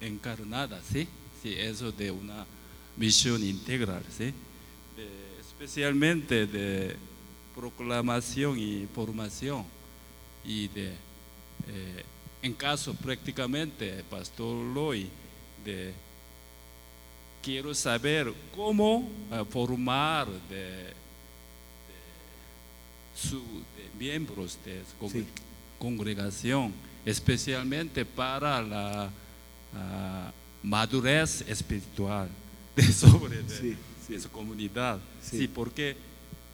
[0.02, 1.08] encarnada, ¿sí?
[1.54, 2.46] Eso de una
[2.98, 4.34] misión integral, ¿sí?
[5.40, 6.96] especialmente de
[7.56, 9.66] proclamación y formación
[10.44, 10.90] y de,
[11.68, 12.04] eh,
[12.42, 15.10] en caso prácticamente, Pastor Loy,
[15.64, 15.94] de
[17.42, 20.94] quiero saber cómo eh, formar de,
[23.16, 23.42] su,
[23.98, 24.84] miembros de
[25.80, 26.74] congregación,
[27.06, 29.10] especialmente para la
[30.66, 32.30] madurez espiritual
[32.76, 35.00] de sobre en su comunidad.
[35.22, 35.40] Sí.
[35.40, 35.48] Sí.
[35.48, 35.96] porque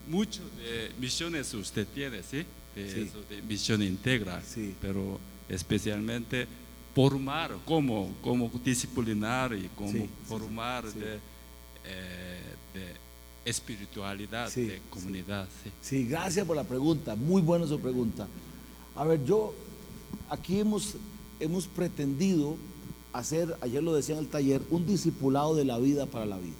[0.08, 2.44] muchas de misiones usted tiene, ¿sí?
[2.74, 4.42] De, eso, de misión integral.
[4.46, 4.74] Sí.
[4.80, 6.46] Pero especialmente
[6.94, 10.84] formar, cómo, cómo disciplinar y cómo formar.
[10.92, 11.18] De,
[11.84, 12.40] eh,
[12.74, 13.02] de
[13.44, 15.48] espiritualidad de comunidad.
[15.62, 15.70] Sí.
[15.80, 18.28] Sí, gracias por la pregunta, muy buena su pregunta.
[18.94, 19.52] A ver, yo,
[20.30, 20.94] aquí hemos,
[21.40, 22.56] hemos pretendido
[23.12, 26.54] hacer, ayer lo decía en el taller, un discipulado de la vida para la vida.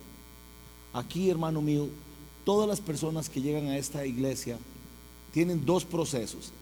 [0.92, 1.88] Aquí, hermano mío,
[2.44, 4.58] todas las personas que llegan a esta iglesia
[5.32, 6.52] tienen dos procesos.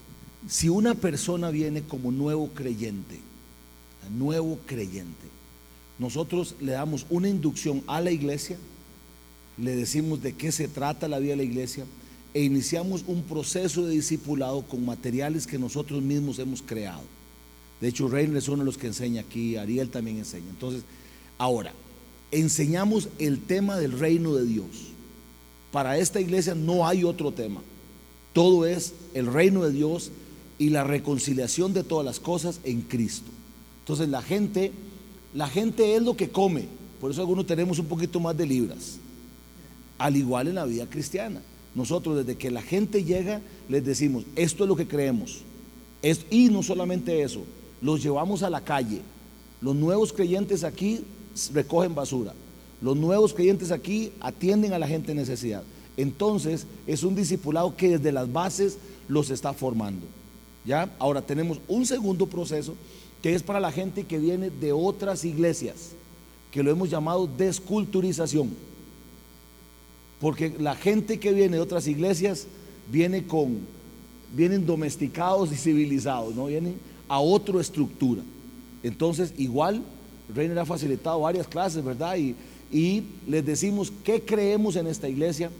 [0.47, 3.19] Si una persona viene como nuevo creyente,
[4.09, 5.27] nuevo creyente,
[5.99, 8.57] nosotros le damos una inducción a la iglesia,
[9.57, 11.85] le decimos de qué se trata la vida de la iglesia
[12.33, 17.03] e iniciamos un proceso de discipulado con materiales que nosotros mismos hemos creado.
[17.81, 20.49] De hecho, Reiner es uno de los que enseña aquí, Ariel también enseña.
[20.49, 20.83] Entonces,
[21.37, 21.73] ahora,
[22.31, 24.67] enseñamos el tema del reino de Dios.
[25.71, 27.61] Para esta iglesia no hay otro tema.
[28.33, 30.11] Todo es el reino de Dios
[30.59, 33.29] y la reconciliación de todas las cosas en Cristo.
[33.79, 34.71] Entonces, la gente,
[35.33, 36.67] la gente es lo que come.
[37.01, 38.99] Por eso algunos tenemos un poquito más de libras
[40.01, 41.41] al igual en la vida cristiana.
[41.75, 45.41] Nosotros desde que la gente llega les decimos, esto es lo que creemos.
[46.01, 47.43] Es, y no solamente eso,
[47.81, 49.01] los llevamos a la calle.
[49.61, 51.03] Los nuevos creyentes aquí
[51.53, 52.33] recogen basura.
[52.81, 55.63] Los nuevos creyentes aquí atienden a la gente en necesidad.
[55.97, 60.05] Entonces es un discipulado que desde las bases los está formando.
[60.65, 60.89] ¿Ya?
[60.99, 62.75] Ahora tenemos un segundo proceso
[63.21, 65.91] que es para la gente que viene de otras iglesias,
[66.51, 68.49] que lo hemos llamado desculturización.
[70.19, 72.47] Porque la gente que viene de otras iglesias
[72.91, 73.59] viene con,
[74.35, 76.45] vienen domesticados y civilizados, ¿no?
[76.45, 76.75] Vienen
[77.11, 78.21] a otra estructura.
[78.83, 79.83] Entonces, igual,
[80.33, 82.15] Reiner ha facilitado varias clases, ¿verdad?
[82.15, 82.37] Y,
[82.71, 85.51] y les decimos qué creemos en esta iglesia,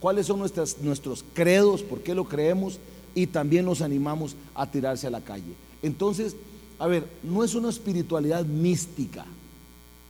[0.00, 2.78] cuáles son nuestras, nuestros credos, por qué lo creemos,
[3.14, 5.54] y también los animamos a tirarse a la calle.
[5.82, 6.36] Entonces,
[6.78, 9.24] a ver, no es una espiritualidad mística,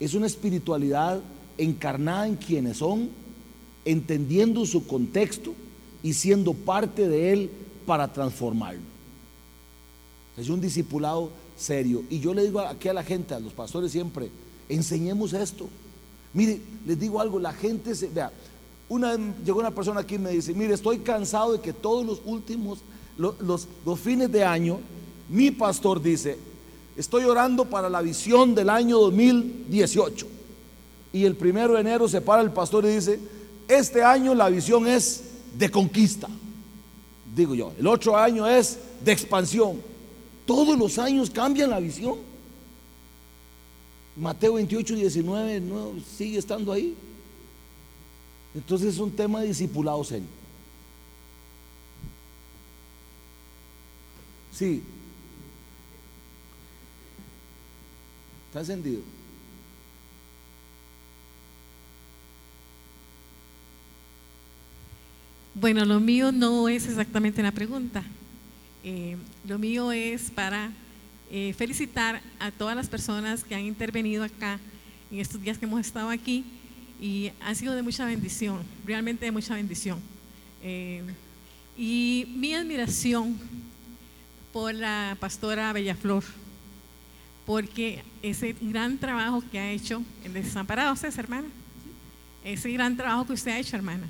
[0.00, 1.20] es una espiritualidad
[1.58, 3.08] encarnada en quienes son,
[3.84, 5.54] entendiendo su contexto
[6.02, 7.50] y siendo parte de él
[7.86, 8.87] para transformarlo.
[10.38, 12.02] Es un discipulado serio.
[12.10, 14.30] Y yo le digo aquí a la gente, a los pastores siempre,
[14.68, 15.68] enseñemos esto.
[16.32, 18.30] Mire, les digo algo, la gente se, vea,
[18.88, 22.06] una vez llegó una persona aquí y me dice, mire, estoy cansado de que todos
[22.06, 22.78] los últimos,
[23.16, 24.78] lo- los, los fines de año,
[25.28, 26.38] mi pastor dice,
[26.96, 30.26] estoy orando para la visión del año 2018.
[31.12, 33.18] Y el primero de enero se para el pastor y dice,
[33.66, 35.22] este año la visión es
[35.58, 36.28] de conquista.
[37.34, 39.80] Digo yo, el otro año es de expansión.
[40.48, 42.16] Todos los años cambian la visión.
[44.16, 46.96] Mateo 28, 19 no, sigue estando ahí.
[48.54, 50.26] Entonces es un tema de discipulado serio.
[54.50, 54.82] Sí.
[58.46, 59.02] Está encendido.
[65.52, 68.02] Bueno, lo mío no es exactamente una pregunta.
[68.84, 70.70] Eh, lo mío es para
[71.30, 74.58] eh, felicitar a todas las personas que han intervenido acá
[75.10, 76.44] en estos días que hemos estado aquí
[77.00, 79.98] y ha sido de mucha bendición, realmente de mucha bendición.
[80.62, 81.02] Eh,
[81.76, 83.38] y mi admiración
[84.52, 86.24] por la pastora Bellaflor,
[87.46, 91.48] porque ese gran trabajo que ha hecho en Desamparados, ¿es hermana?
[92.44, 94.08] Ese gran trabajo que usted ha hecho, hermana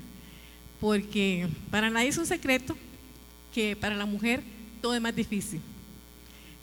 [0.79, 2.77] porque para nadie es un secreto
[3.53, 4.41] que para la mujer
[4.81, 5.61] todo es más difícil.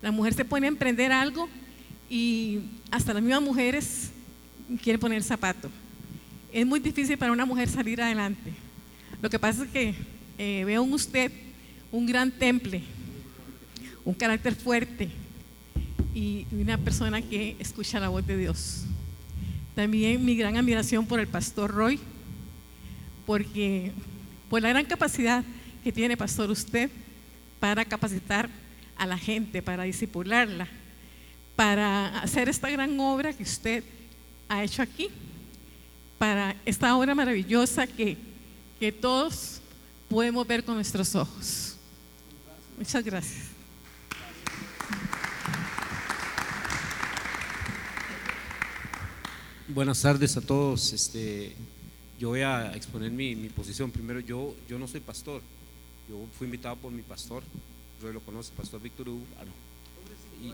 [0.03, 1.49] La mujer se pone a emprender algo
[2.09, 4.11] y hasta las mismas mujeres
[4.83, 5.71] quieren poner zapato.
[6.53, 8.53] Es muy difícil para una mujer salir adelante.
[9.21, 9.95] Lo que pasa es que
[10.39, 11.33] eh, veo en usted
[11.91, 12.83] un gran temple,
[14.05, 15.09] un carácter fuerte
[16.15, 18.85] y una persona que escucha la voz de Dios.
[19.75, 21.99] También mi gran admiración por el pastor Roy,
[23.27, 23.93] porque
[24.49, 25.45] por la gran capacidad
[25.83, 26.91] que tiene, pastor, usted
[27.61, 28.49] para capacitar
[28.97, 30.69] a la gente, para disipularla,
[31.55, 33.85] para hacer esta gran obra que usted
[34.49, 35.09] ha hecho aquí,
[36.19, 38.17] para esta obra maravillosa que,
[38.79, 39.61] que todos
[40.09, 41.77] podemos ver con nuestros ojos.
[42.79, 43.47] Muchas gracias.
[49.69, 50.93] Buenas tardes a todos.
[50.93, 51.53] Este,
[52.19, 53.91] yo voy a exponer mi, mi posición.
[53.91, 55.43] Primero, yo, yo no soy pastor.
[56.09, 57.43] Yo fui invitado por mi pastor.
[58.01, 59.25] Roy lo conoce, pastor Víctor Hugo.
[59.39, 59.45] Ah.
[60.43, 60.51] Y,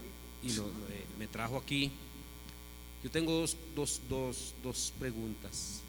[0.48, 1.90] eh, me trajo aquí.
[3.02, 5.80] Yo tengo dos, dos, dos, dos preguntas.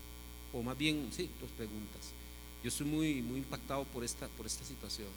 [0.52, 2.12] o más bien, sí, dos preguntas.
[2.64, 5.10] Yo estoy muy, muy impactado por esta, por esta situación.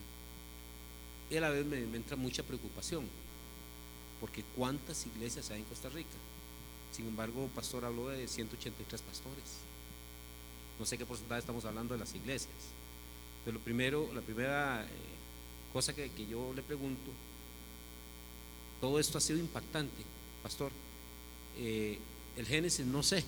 [1.30, 3.04] Y a la vez me, me entra mucha preocupación,
[4.20, 6.16] porque ¿cuántas iglesias hay en Costa Rica?
[6.92, 9.44] Sin embargo, pastor habló de 183 pastores.
[10.78, 12.54] No sé qué porcentaje estamos hablando de las iglesias.
[13.46, 14.88] Pero lo primero, la primera eh,
[15.72, 17.12] cosa que, que yo le pregunto,
[18.80, 20.02] todo esto ha sido impactante,
[20.42, 20.72] pastor.
[21.56, 21.96] Eh,
[22.36, 23.24] el Génesis no sé,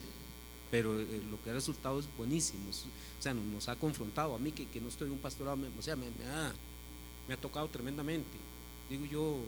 [0.73, 2.69] pero eh, lo que ha resultado es buenísimo.
[2.69, 5.69] O sea, nos, ha confrontado a mí que, que no estoy en un pastorado, me-
[5.69, 6.53] o sea, me, me ha,
[7.29, 8.37] me ha tocado tremendamente.
[8.91, 9.39] Digo yo,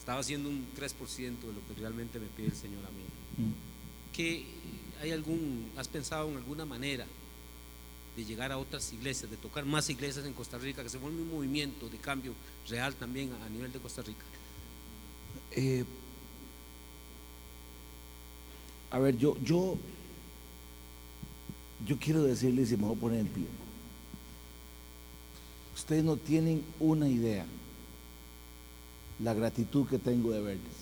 [0.00, 3.04] estaba haciendo un 3% de lo que realmente me pide el Señor a mí.
[4.12, 4.44] ¿Qué,
[5.00, 7.06] hay algún, has pensado en alguna manera
[8.16, 11.20] de llegar a otras iglesias, de tocar más iglesias en Costa Rica, que se vuelva
[11.20, 12.34] un movimiento de cambio
[12.68, 14.24] real también a, a nivel de Costa Rica?
[15.52, 15.84] Eh,
[18.90, 19.78] a ver, yo, yo,
[21.86, 23.46] yo quiero decirles y me voy a poner en pie.
[25.74, 27.46] Ustedes no tienen una idea
[29.18, 30.81] la gratitud que tengo de verles.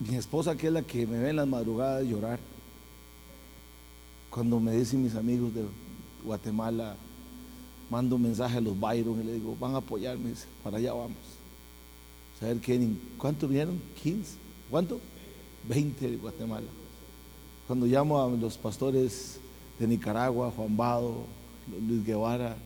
[0.00, 2.38] Mi esposa, que es la que me ve en las madrugadas llorar,
[4.30, 5.64] cuando me dicen mis amigos de
[6.24, 6.96] Guatemala,
[7.88, 11.16] mando un mensaje a los Byron y le digo, van a apoyarme, para allá vamos.
[12.40, 12.58] Saber
[13.16, 13.80] ¿cuántos vinieron?
[14.02, 14.36] 15.
[14.70, 15.00] ¿Cuánto?
[15.68, 16.66] 20 de Guatemala.
[17.66, 19.38] Cuando llamo a los pastores
[19.78, 21.24] de Nicaragua, Juan Bado,
[21.86, 22.56] Luis Guevara,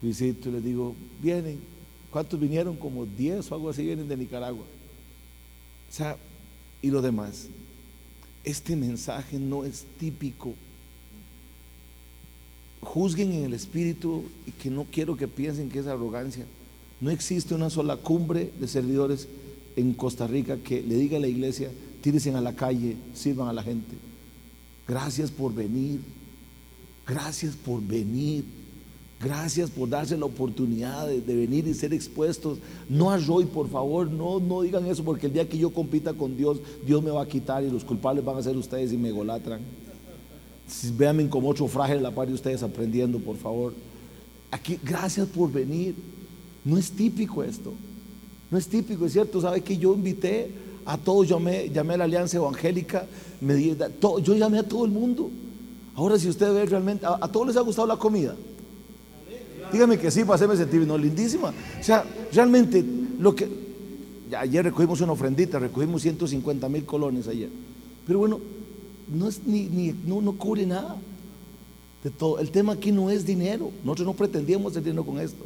[0.00, 1.60] Luisito, les digo, vienen.
[2.10, 2.76] ¿Cuántos vinieron?
[2.76, 4.64] Como 10 o algo así vienen de Nicaragua.
[5.90, 6.16] O sea,
[6.82, 7.48] y lo demás.
[8.44, 10.54] Este mensaje no es típico
[12.82, 16.44] juzguen en el espíritu y que no quiero que piensen que es arrogancia.
[17.00, 19.28] No existe una sola cumbre de servidores
[19.76, 21.70] en Costa Rica que le diga a la iglesia,
[22.02, 23.94] tírense a la calle, sirvan a la gente.
[24.86, 26.00] Gracias por venir.
[27.06, 28.44] Gracias por venir.
[29.22, 32.58] Gracias por darse la oportunidad de, venir y ser expuestos.
[32.88, 36.12] No a Roy, por favor, no, no digan eso porque el día que yo compita
[36.12, 38.96] con Dios, Dios me va a quitar y los culpables van a ser ustedes y
[38.96, 39.60] me golatran.
[40.96, 43.74] Véanme como otro frágil la par de ustedes aprendiendo, por favor.
[44.50, 45.94] Aquí, gracias por venir.
[46.64, 47.72] No es típico esto.
[48.50, 49.40] No es típico, es cierto.
[49.40, 50.50] ¿Sabe que yo invité
[50.84, 51.28] a todos?
[51.28, 53.06] Llamé, llamé a la Alianza Evangélica.
[53.40, 55.30] Me di- todo- yo llamé a todo el mundo.
[55.94, 58.34] Ahora, si usted ve realmente, a, a todos les ha gustado la comida.
[59.72, 61.48] Dígame que sí, para hacerme sentir, no, lindísima.
[61.80, 62.84] O sea, realmente,
[63.18, 63.48] lo que.
[64.38, 67.48] ayer recogimos una ofrendita, recogimos 150 mil colones ayer.
[68.06, 68.40] Pero bueno,
[69.12, 70.96] no, es ni, ni- no, no cubre nada
[72.04, 72.38] de todo.
[72.38, 73.70] El tema aquí no es dinero.
[73.84, 75.44] Nosotros no pretendíamos hacer dinero con esto.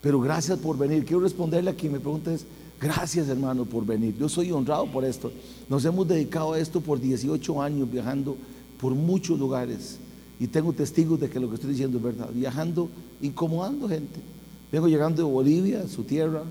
[0.00, 1.04] Pero gracias por venir.
[1.04, 1.88] Quiero responderle aquí.
[1.88, 2.46] Mi pregunta es,
[2.80, 4.16] gracias hermano por venir.
[4.16, 5.30] Yo soy honrado por esto.
[5.68, 8.36] Nos hemos dedicado a esto por 18 años viajando
[8.80, 9.98] por muchos lugares.
[10.40, 12.28] Y tengo testigos de que lo que estoy diciendo es verdad.
[12.32, 12.88] Viajando,
[13.20, 14.20] incomodando gente.
[14.70, 16.42] Vengo llegando de Bolivia, su tierra.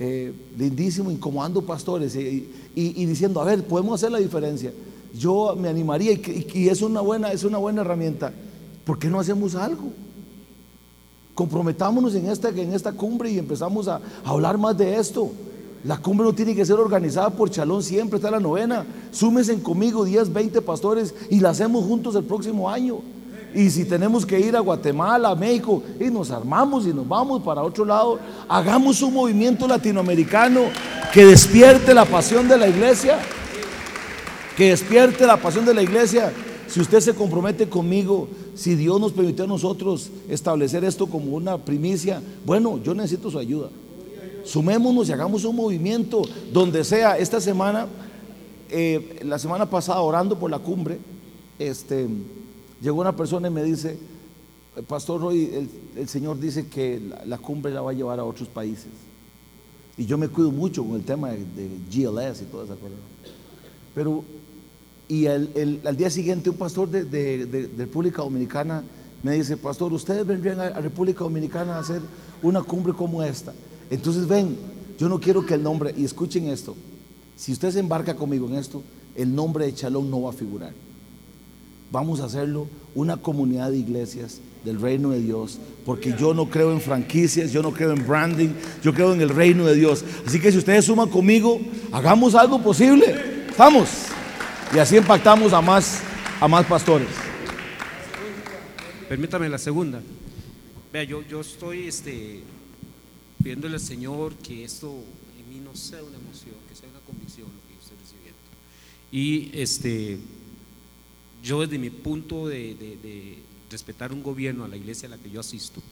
[0.00, 4.72] eh, lindísimo, incomodando pastores y, y- y diciendo, a ver, podemos hacer la diferencia.
[5.12, 8.32] Yo me animaría y es, una buena, es una buena herramienta.
[8.84, 9.90] ¿Por qué no hacemos algo?
[11.34, 15.30] Comprometámonos en esta, en esta cumbre y empezamos a, a hablar más de esto.
[15.84, 18.84] La cumbre no tiene que ser organizada por Chalón, siempre está la novena.
[19.12, 22.98] Súmense conmigo 10, 20 pastores y la hacemos juntos el próximo año.
[23.54, 27.42] Y si tenemos que ir a Guatemala, a México, y nos armamos y nos vamos
[27.42, 30.60] para otro lado, hagamos un movimiento latinoamericano
[31.12, 33.18] que despierte la pasión de la iglesia
[34.58, 36.32] que despierte la pasión de la iglesia.
[36.66, 41.58] Si usted se compromete conmigo, si Dios nos permitió a nosotros establecer esto como una
[41.58, 43.68] primicia, bueno, yo necesito su ayuda.
[44.44, 47.16] Sumémonos y hagamos un movimiento donde sea.
[47.16, 47.86] Esta semana,
[48.68, 50.98] eh, la semana pasada, orando por la cumbre,
[51.60, 52.08] este,
[52.80, 53.98] llegó una persona y me dice,
[54.86, 58.86] Pastor Roy, el, Señor dice que la, cumbre la va a llevar a otros países.
[59.96, 61.38] Y yo me cuido mucho con el tema de,
[61.90, 62.94] GLS y toda esa cosa.
[63.94, 64.22] Pero,
[65.08, 68.84] y al día siguiente un pastor de, de- República Dominicana
[69.22, 72.00] me dice, pastor, ustedes vendrían a República Dominicana a hacer
[72.42, 73.52] una cumbre como esta.
[73.90, 74.56] Entonces ven,
[74.98, 76.76] yo no quiero que el nombre, y escuchen esto,
[77.34, 78.82] si usted se embarca conmigo en esto,
[79.16, 80.72] el nombre de Chalón no va a figurar.
[81.90, 86.72] Vamos a hacerlo una comunidad de iglesias del reino de Dios, porque yo no creo
[86.72, 88.50] en franquicias, yo no creo en branding,
[88.82, 90.04] yo creo en el reino de Dios.
[90.26, 91.60] Así que si ustedes suman conmigo,
[91.92, 93.46] hagamos algo posible.
[93.48, 93.88] Estamos.
[94.74, 96.00] Y así impactamos a más,
[96.40, 97.08] a más pastores.
[99.08, 100.02] Permítame la segunda.
[100.92, 102.42] Vea, yo, yo estoy este,
[103.42, 104.92] pidiéndole al Señor que esto
[105.38, 108.38] en mí no sea una emoción, que sea una convicción lo que yo estoy recibiendo.
[109.10, 110.18] Y este,
[111.42, 113.38] yo desde mi punto de, de- de
[113.70, 115.82] respetar un gobierno a la iglesia a la que yo asisto,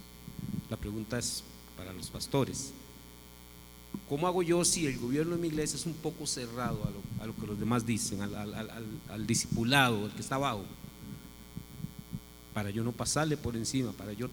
[0.70, 1.42] la pregunta es
[1.76, 2.72] para los pastores.
[4.08, 7.22] ¿Cómo hago yo si el gobierno de mi iglesia es un poco cerrado a lo,
[7.22, 8.70] a lo que los demás dicen, al, al- al-
[9.08, 10.64] al- discipulado, al que está abajo?
[12.54, 14.28] Para yo no pasarle por encima, para yo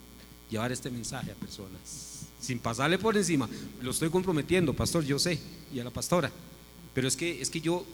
[0.50, 2.26] llevar este mensaje a personas.
[2.40, 3.50] Sin pasarle por encima,
[3.82, 5.40] lo estoy comprometiendo, pastor, yo sé,
[5.74, 6.32] y a la pastora.
[6.94, 7.86] Pero es que, es que yo,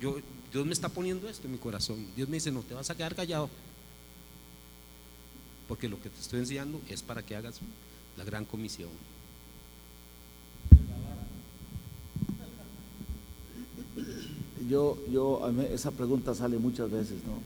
[0.00, 0.16] yo,
[0.52, 2.06] Dios me está poniendo esto en mi corazón.
[2.16, 3.48] Dios me dice, no te vas a quedar callado.
[5.66, 7.60] Porque lo que te estoy enseñando es para que hagas
[8.16, 8.88] la gran comisión.
[14.68, 17.40] Yo, yo, a mí esa pregunta sale muchas veces, ¿no?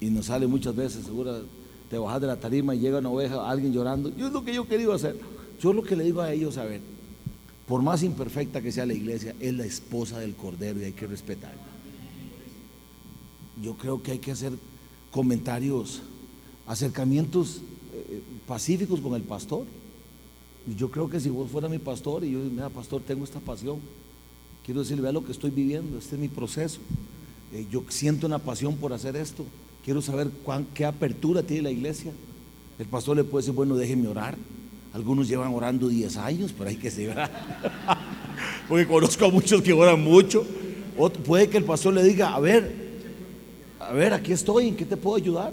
[0.00, 1.44] Y nos sale muchas veces, seguro,
[1.90, 4.14] te bajas de la tarima y llega una oveja, alguien llorando.
[4.16, 5.16] Yo es lo que yo querido hacer.
[5.60, 6.80] Yo lo que le digo a ellos, a ver,
[7.66, 11.06] por más imperfecta que sea la iglesia, es la esposa del Cordero y hay que
[11.06, 11.62] respetarla.
[13.62, 14.52] Yo creo que hay que hacer
[15.10, 16.02] comentarios,
[16.66, 17.60] acercamientos
[17.94, 19.66] eh, pacíficos con el pastor.
[20.76, 23.78] Yo creo que si vos fuera mi pastor y yo, mira, pastor, tengo esta pasión,
[24.64, 26.80] quiero decirle, vea lo que estoy viviendo, este es mi proceso.
[27.52, 29.44] Eh, yo siento una pasión por hacer esto.
[29.84, 30.30] Quiero saber
[30.74, 32.12] qué apertura tiene la iglesia.
[32.78, 34.36] El pastor le puede decir, bueno, déjeme orar.
[34.94, 37.14] Algunos llevan orando 10 años, pero hay que seguir.
[38.68, 40.46] Porque conozco a muchos que oran mucho.
[41.24, 42.82] Puede que el pastor le diga, a ver,
[43.80, 45.52] a ver, aquí estoy, ¿en qué te puedo ayudar?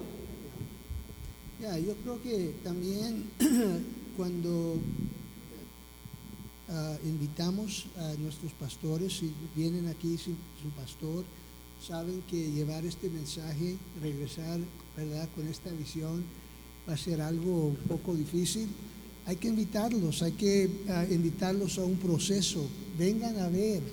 [1.61, 3.25] Ya, yo creo que también
[4.17, 4.77] cuando
[6.69, 11.23] ah, invitamos a nuestros pastores, si vienen aquí sin su pastor,
[11.85, 14.59] saben que llevar este mensaje, regresar,
[14.95, 16.23] ¿verdad?, con esta visión
[16.87, 18.67] va a ser algo un poco difícil.
[19.29, 22.67] Hay que invitarlos, hay que ah, invitarlos a un proceso.
[22.97, 23.83] Vengan a ver,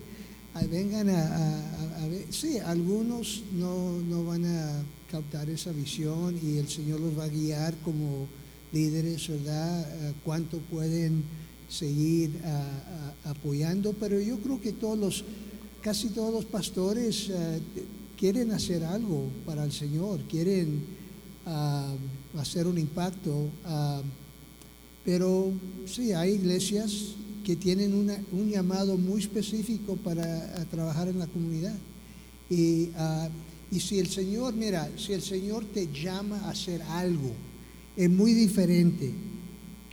[0.54, 2.24] ah, vengan a, ver.
[2.30, 7.28] Sí, algunos no, no van a captar esa visión y el Señor los va a
[7.28, 8.26] guiar como
[8.72, 9.86] líderes, ¿verdad?
[9.86, 11.22] Ah, Cuánto pueden
[11.68, 12.40] seguir
[13.24, 15.24] apoyando, pero yo creo que todos los,
[15.82, 17.30] casi todos los pastores
[18.16, 20.82] quieren hacer algo para el Señor, quieren
[22.38, 23.50] hacer un impacto.
[25.06, 25.52] Pero
[25.86, 31.76] sí, hay iglesias que tienen una- un llamado muy específico para trabajar en la comunidad.
[32.50, 33.28] Y, ah,
[33.70, 37.30] y si el Señor, mira, si el Señor te llama a hacer algo,
[37.96, 39.12] es muy diferente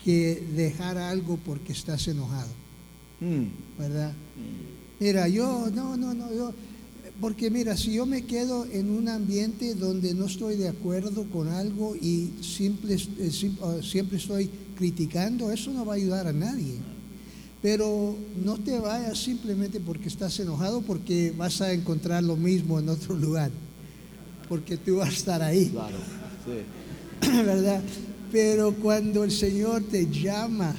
[0.03, 2.49] que dejar algo porque estás enojado,
[3.21, 3.45] Mm,
[3.79, 4.13] ¿verdad?
[4.99, 6.53] Mira, yo, no, no, no, yo,
[7.21, 11.47] porque mira, si yo me quedo en un ambiente donde no estoy de acuerdo con
[11.47, 16.33] algo y simple, eh, sim- ah, siempre estoy criticando, eso no va a ayudar a
[16.33, 16.77] nadie.
[17.61, 22.89] Pero no te vayas simplemente porque estás enojado, porque vas a encontrar lo mismo en
[22.89, 23.51] otro lugar,
[24.49, 25.69] porque tú vas a estar ahí.
[25.69, 25.97] claro,
[26.45, 27.31] sí.
[27.45, 27.81] ¿verdad?
[28.31, 30.75] Pero cuando el Señor te llama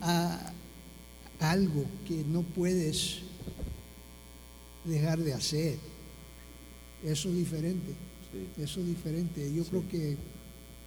[0.00, 0.52] a
[1.40, 3.18] algo que no puedes
[4.84, 5.76] dejar de hacer,
[7.04, 7.94] eso es diferente.
[8.58, 9.52] Eso es diferente.
[9.52, 10.16] Yo creo que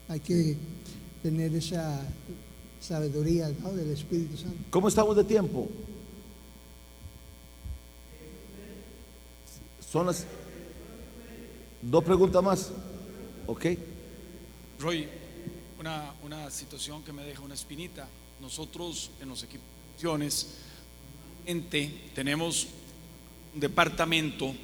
[0.07, 0.57] hay que
[1.27, 1.99] tener esa
[2.79, 3.73] sabiduría ¿no?
[3.73, 4.63] del Espíritu Santo.
[4.69, 5.67] ¿Cómo estamos de tiempo?
[9.91, 10.25] Son las
[11.81, 12.71] dos preguntas más.
[13.45, 13.65] ¿Ok?
[14.79, 15.05] Roy,
[15.77, 18.07] una, una situación que me deja una espinita.
[18.39, 20.47] Nosotros en los equipos de misiones,
[21.45, 22.67] ente, tenemos
[23.53, 24.55] un departamento,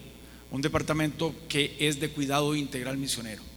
[0.49, 3.53] un departamento que es de cuidado integral misionero.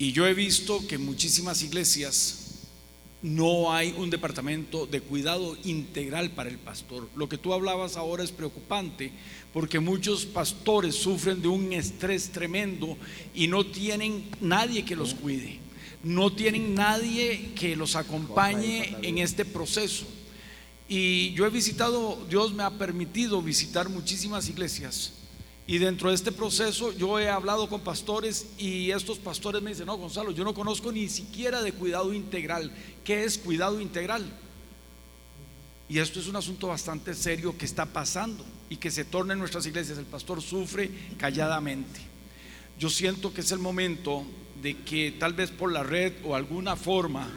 [0.00, 2.38] Y yo he visto que en muchísimas iglesias
[3.20, 7.06] no hay un departamento de cuidado integral para el pastor.
[7.14, 9.12] Lo que tú hablabas ahora es preocupante
[9.52, 12.96] porque muchos pastores sufren de un estrés tremendo
[13.34, 15.58] y no tienen nadie que los cuide.
[16.02, 20.06] No tienen nadie que los acompañe en este proceso.
[20.88, 25.12] Y yo he visitado, Dios me ha permitido visitar muchísimas iglesias.
[25.70, 29.86] Y dentro de este proceso yo he hablado con pastores y estos pastores me dicen,
[29.86, 32.72] no, Gonzalo, yo no conozco ni siquiera de cuidado integral.
[33.04, 34.28] ¿Qué es cuidado integral?
[35.88, 39.38] Y esto es un asunto bastante serio que está pasando y que se torna en
[39.38, 39.96] nuestras iglesias.
[39.96, 42.00] El pastor sufre calladamente.
[42.76, 44.24] Yo siento que es el momento
[44.60, 47.30] de que tal vez por la red o alguna forma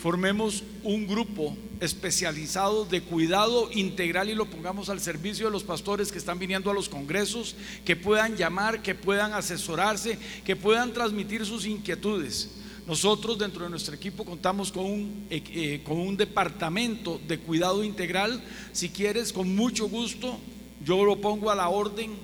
[0.00, 6.10] formemos un grupo especializado de cuidado integral y lo pongamos al servicio de los pastores
[6.10, 7.54] que están viniendo a los congresos,
[7.84, 12.50] que puedan llamar, que puedan asesorarse, que puedan transmitir sus inquietudes.
[12.86, 17.82] Nosotros dentro de nuestro equipo contamos con un, eh, eh, con un departamento de cuidado
[17.82, 18.40] integral.
[18.72, 20.38] Si quieres, con mucho gusto,
[20.84, 22.14] yo lo pongo a la orden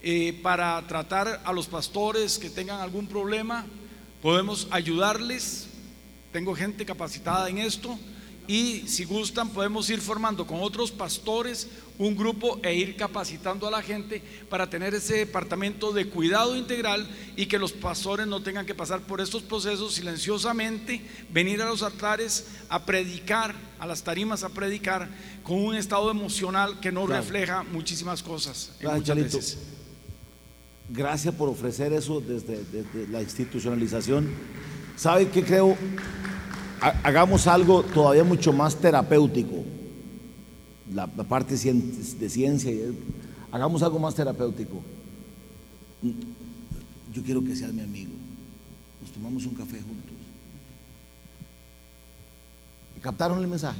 [0.00, 3.66] eh, para tratar a los pastores que tengan algún problema.
[4.22, 5.66] Podemos ayudarles.
[6.32, 7.98] Tengo gente capacitada en esto.
[8.48, 11.68] Y si gustan, podemos ir formando con otros pastores
[11.98, 17.06] un grupo e ir capacitando a la gente para tener ese departamento de cuidado integral
[17.36, 21.82] y que los pastores no tengan que pasar por estos procesos silenciosamente, venir a los
[21.82, 25.10] altares a predicar, a las tarimas a predicar
[25.42, 28.72] con un estado emocional que no refleja muchísimas cosas.
[28.80, 29.58] Gracias,
[30.90, 34.26] Gracias por ofrecer eso desde, desde la institucionalización.
[34.96, 35.76] ¿Sabe qué creo?
[36.80, 39.64] Hagamos algo todavía mucho más terapéutico.
[40.94, 42.72] La, parte de ciencia,
[43.52, 44.82] hagamos algo más terapéutico.
[47.12, 48.12] Yo quiero que seas mi amigo.
[49.02, 50.14] Nos tomamos un café juntos.
[53.00, 53.78] ¿Captaron el mensaje?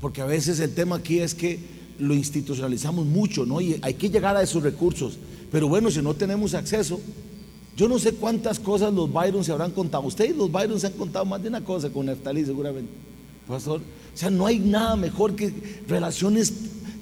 [0.00, 1.58] Porque a veces el tema aquí es que
[1.98, 3.60] lo institucionalizamos mucho, ¿no?
[3.60, 5.18] Y hay que llegar a esos recursos.
[5.50, 7.00] Pero bueno, si no tenemos acceso,
[7.78, 10.02] yo no sé cuántas cosas los Byron se habrán contado.
[10.02, 12.90] Ustedes los Byron se han contado más de una cosa con Neftalí seguramente.
[13.46, 15.52] Pastor, o sea, no hay nada mejor que
[15.86, 16.52] relaciones.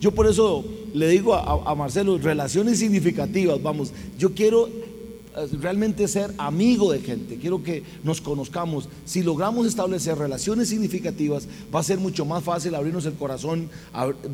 [0.02, 0.62] Yo por eso
[0.92, 7.00] le digo a, a Marcelo, relaciones significativas, vamos, yo quiero eh, realmente ser amigo de
[7.00, 8.90] gente, quiero que nos conozcamos.
[9.06, 13.70] Si logramos establecer relaciones significativas, va a ser mucho más fácil abrirnos el corazón,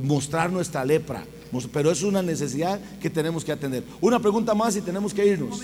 [0.02, 1.24] mostrar nuestra lepra.
[1.72, 3.84] Pero es una necesidad que tenemos que atender.
[4.00, 5.60] Una pregunta más y tenemos que irnos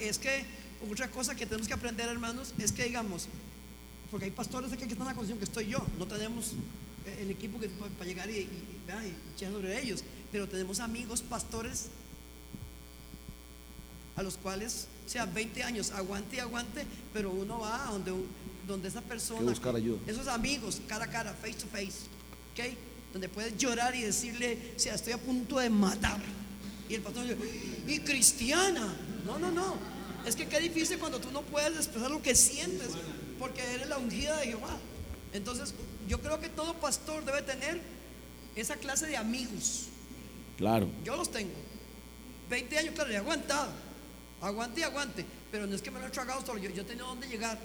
[0.00, 0.44] es que
[0.90, 3.28] otra cosa que tenemos que aprender, hermanos, es que digamos,
[4.10, 6.52] porque hay pastores aquí que están en la condición que estoy yo, no tenemos
[7.06, 8.48] eh, el equipo que, para llegar y,
[9.34, 11.88] echar sobre ellos, pero tenemos amigos pastores
[14.14, 18.12] a los cuales, sea 20 años, aguante y aguante, pero uno va a donde,
[18.66, 19.52] donde esa persona,
[20.06, 22.06] esos amigos, cara a cara, face to face,
[22.52, 22.74] ¿ok?
[23.12, 26.20] Donde puedes llorar y decirle, sea, estoy a punto de matar.
[26.88, 27.36] Y el pastor dice,
[27.86, 28.94] y cristiana,
[29.26, 29.74] no, no, no.
[30.24, 32.88] Es que qué difícil cuando tú no puedes expresar lo que sientes,
[33.38, 34.76] porque eres la ungida de Jehová.
[35.32, 35.74] Entonces,
[36.08, 37.80] yo creo que todo pastor debe tener
[38.54, 39.86] esa clase de amigos.
[40.56, 40.88] Claro.
[41.04, 41.52] Yo los tengo.
[42.48, 43.70] 20 años, claro, he aguantado.
[44.40, 45.24] Aguante y aguante.
[45.50, 46.58] Pero no es que me lo he tragado solo.
[46.58, 47.58] Yo, yo he tenido donde llegar.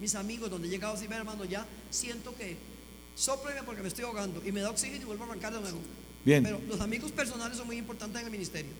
[0.00, 2.56] Mis amigos, donde he llegado, me hermano, ya siento que
[3.14, 4.42] sopleme porque me estoy ahogando.
[4.44, 5.78] Y me da oxígeno y vuelvo a arrancar de nuevo.
[6.24, 6.42] Bien.
[6.42, 8.72] Pero los amigos personales son muy importantes en el ministerio.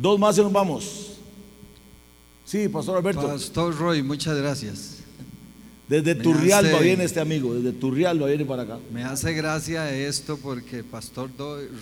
[0.00, 1.18] Dos más y nos vamos.
[2.44, 3.26] Sí, Pastor Alberto.
[3.26, 4.98] Pastor Roy, muchas gracias.
[5.88, 8.78] Desde Turrialba viene este amigo, desde Turrialba viene para acá.
[8.92, 11.30] Me hace gracia esto porque Pastor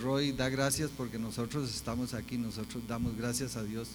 [0.01, 3.89] Roy da gracias porque nosotros estamos aquí, nosotros damos gracias a Dios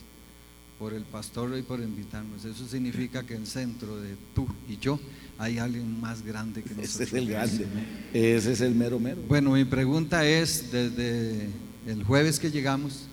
[0.79, 2.45] por el pastor Roy por invitarnos.
[2.45, 5.01] Eso significa que en centro de tú y yo
[5.39, 6.95] hay alguien más grande que nosotros.
[6.95, 7.67] Ese es el grande,
[8.13, 9.23] ese es el mero mero.
[9.27, 11.49] Bueno, mi pregunta es, desde
[11.87, 13.07] el jueves que llegamos,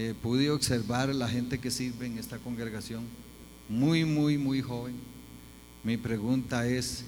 [0.00, 3.02] eh, pude observar la gente que sirve en esta congregación,
[3.68, 4.94] muy, muy, muy joven.
[5.82, 7.02] Mi pregunta es,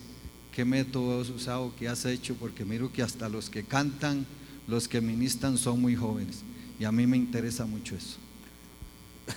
[0.51, 2.35] ¿qué método has usado, qué has hecho?
[2.35, 4.27] Porque miro que hasta los que cantan,
[4.67, 6.43] los que ministran son muy jóvenes.
[6.81, 8.19] Y a mí me interesa mucho eso.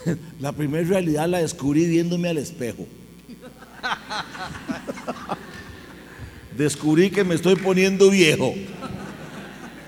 [0.40, 2.88] La primera realidad la descubrí viéndome al espejo.
[6.58, 8.56] Descubrí que me estoy poniendo viejo.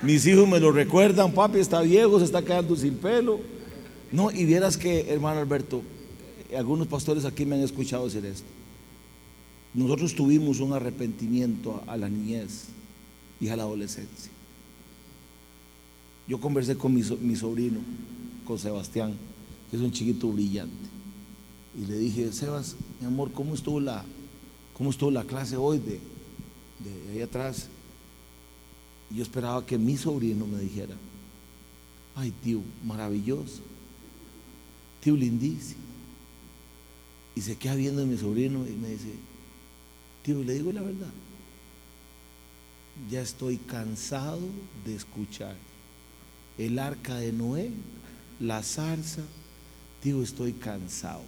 [0.04, 3.55] Mis hijos me lo recuerdan, papi está viejo, se está quedando sin pelo.
[4.12, 5.82] No, y vieras que, hermano Alberto,
[6.56, 8.48] algunos pastores aquí me han escuchado decir esto.
[9.74, 12.68] Nosotros tuvimos un arrepentimiento a, la niñez
[13.42, 14.32] y a la adolescencia.
[16.28, 17.04] Yo conversé con mi,
[17.36, 17.80] sobrino,
[18.46, 19.16] con Sebastián,
[19.70, 20.90] que es un chiquito brillante.
[21.78, 24.06] Y le dije, Sebas, mi amor, ¿cómo estuvo la,
[24.74, 26.00] cómo estuvo la clase hoy de,
[26.80, 27.70] de ahí atrás?
[29.10, 30.96] yo esperaba que mi sobrino me dijera,
[32.16, 33.62] ay tío, maravilloso,
[35.06, 35.82] tío lindísimo.
[37.36, 39.14] Y se queda viendo a mi sobrino y me dice,
[40.24, 41.12] tío, le digo la verdad,
[43.12, 44.42] ya estoy cansado
[44.84, 45.56] de escuchar
[46.58, 47.70] el arca de Noé,
[48.40, 49.22] la zarza,
[50.02, 51.22] tío, estoy cansado.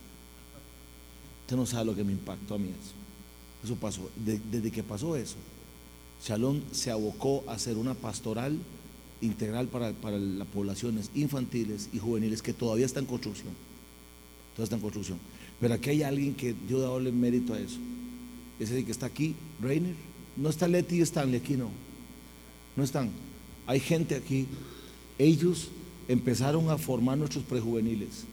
[1.41, 2.95] Usted no sabe lo que me impactó a mí eso.
[3.63, 5.36] Eso pasó, desde que pasó eso,
[6.25, 8.57] Shalom se abocó a hacer una pastoral
[9.22, 13.53] integral para, las poblaciones infantiles y juveniles que todavía está en construcción.
[14.53, 15.20] Todavía está en construcción.
[15.59, 17.78] Pero aquí hay alguien que dio darle mérito a eso.
[18.59, 19.95] Ese que está aquí, Rainer.
[20.36, 21.70] No está Leti y Stanley aquí, no.
[22.76, 23.09] No están.
[23.65, 24.45] Hay gente aquí.
[25.18, 25.70] Ellos
[26.07, 28.26] empezaron a formar nuestros prejuveniles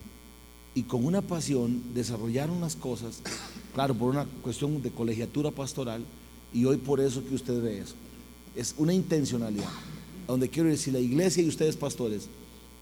[0.75, 3.23] y con una pasión desarrollaron las cosas,
[3.75, 6.05] claro, por una cuestión de colegiatura pastoral,
[6.53, 7.95] y hoy por eso que usted ve eso.
[8.55, 9.71] Es una intencionalidad.
[10.27, 12.29] Donde quiero decir, la iglesia y ustedes pastores,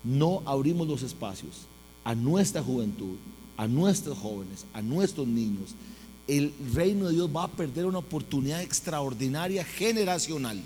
[0.04, 1.66] no abrimos los espacios
[2.04, 3.16] a nuestra juventud,
[3.56, 5.74] a nuestros jóvenes, a nuestros niños,
[6.28, 10.60] el reino de Dios va a perder una oportunidad extraordinaria generacional.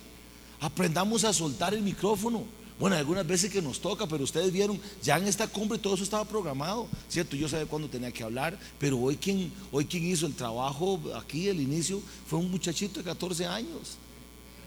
[0.61, 2.45] Aprendamos a soltar el micrófono.
[2.79, 6.05] Bueno, algunas veces que nos toca, pero ustedes vieron, ya en esta cumbre todo eso
[6.05, 7.35] estaba programado, ¿cierto?
[7.35, 11.49] Yo sabía cuándo tenía que hablar, pero hoy quien, hoy quien hizo el trabajo aquí,
[11.49, 13.97] el inicio, fue un muchachito de 14 años.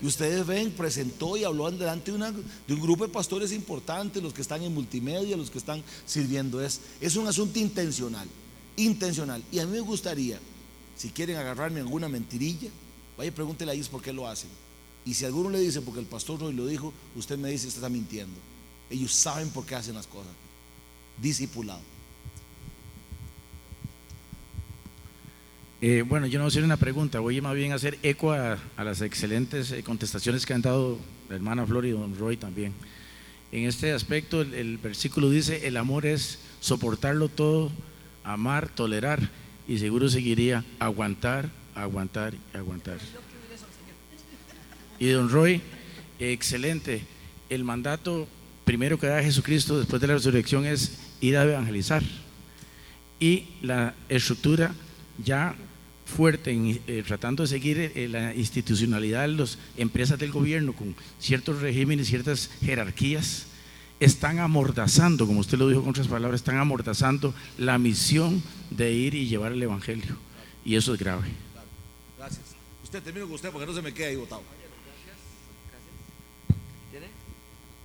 [0.02, 2.18] Y ustedes ven, presentó y habló delante de,
[2.74, 6.62] un grupo de pastores importantes, los que están en multimedia, los que están sirviendo.
[6.62, 8.28] Es, es un asunto intencional,
[8.78, 9.44] intencional.
[9.52, 10.40] Y a mí me gustaría,
[10.96, 12.70] si quieren agarrarme alguna mentirilla,
[13.18, 14.50] vaya y pregúntele a ellos por qué lo hacen.
[15.06, 17.80] Y si alguno le dice porque el pastor hoy lo dijo, usted me dice, usted
[17.80, 18.40] está mintiendo.
[18.90, 20.32] Ellos saben por qué hacen las cosas.
[21.22, 21.82] Discipulado.
[25.82, 28.34] Eh, bueno, yo no voy a hacer una pregunta, voy más bien a hacer eco
[28.34, 31.00] a, las excelentes eh, contestaciones que han dado
[31.30, 32.74] la hermana Flor y don Roy también.
[33.54, 37.72] En este aspecto, el, versículo dice, el amor es soportarlo todo,
[38.26, 39.30] amar, tolerar,
[39.70, 42.98] y seguro seguiría aguantar, aguantar aguantar.
[45.00, 45.62] Y don Roy,
[46.20, 47.04] excelente.
[47.50, 48.28] El mandato
[48.66, 52.04] primero que da Jesucristo después de la resurrección es ir a evangelizar.
[53.18, 54.74] Y la estructura
[55.24, 55.56] ya
[56.10, 60.96] fuerte en, eh, tratando de seguir eh, la institucionalidad de las empresas del gobierno con
[61.20, 63.46] ciertos regímenes, ciertas jerarquías,
[64.00, 69.14] están amordazando, como usted lo dijo con otras palabras, están amordazando la misión de ir
[69.14, 70.18] y llevar el Evangelio.
[70.66, 71.28] Y eso es grave.
[72.18, 72.56] Gracias.
[72.84, 74.42] Usted termino con usted porque no se me queda ahí votado.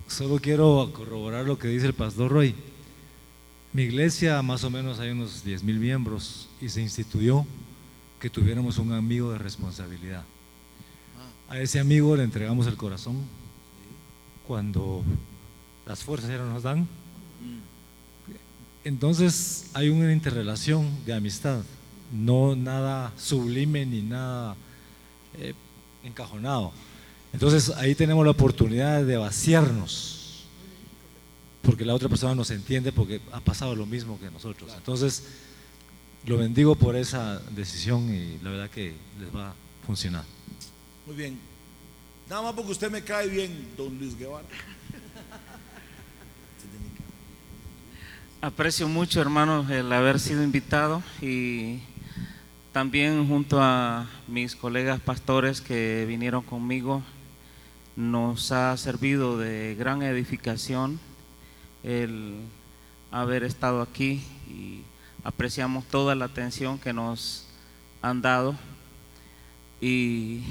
[0.07, 2.55] Solo quiero corroborar lo que dice el pastor Roy.
[3.73, 7.45] Mi iglesia más o menos hay unos 10 mil miembros y se instituyó
[8.19, 10.23] que tuviéramos un amigo de responsabilidad.
[11.47, 13.17] A ese amigo le entregamos el corazón
[14.47, 15.03] cuando
[15.85, 16.87] las fuerzas ya no nos dan.
[18.83, 21.63] Entonces hay una interrelación de amistad,
[22.11, 24.55] no nada sublime ni nada
[25.37, 25.53] eh,
[26.03, 26.71] encajonado.
[27.33, 30.45] Entonces ahí tenemos la oportunidad de vaciarnos,
[31.61, 34.71] porque la otra persona nos entiende porque ha pasado lo mismo que nosotros.
[34.77, 35.23] Entonces,
[36.25, 39.53] lo bendigo por esa decisión y la verdad que les va a
[39.85, 40.23] funcionar.
[41.05, 41.37] Muy bien.
[42.29, 44.47] Nada más porque usted me cae bien, don Luis Guevara.
[48.41, 51.79] Aprecio mucho, hermanos, el haber sido invitado y
[52.71, 57.03] también junto a mis colegas pastores que vinieron conmigo,
[57.95, 60.99] nos ha servido de gran edificación
[61.83, 62.35] el
[63.11, 64.81] haber estado aquí y
[65.25, 67.47] apreciamos toda la atención que nos
[68.03, 68.55] han dado
[69.81, 70.43] y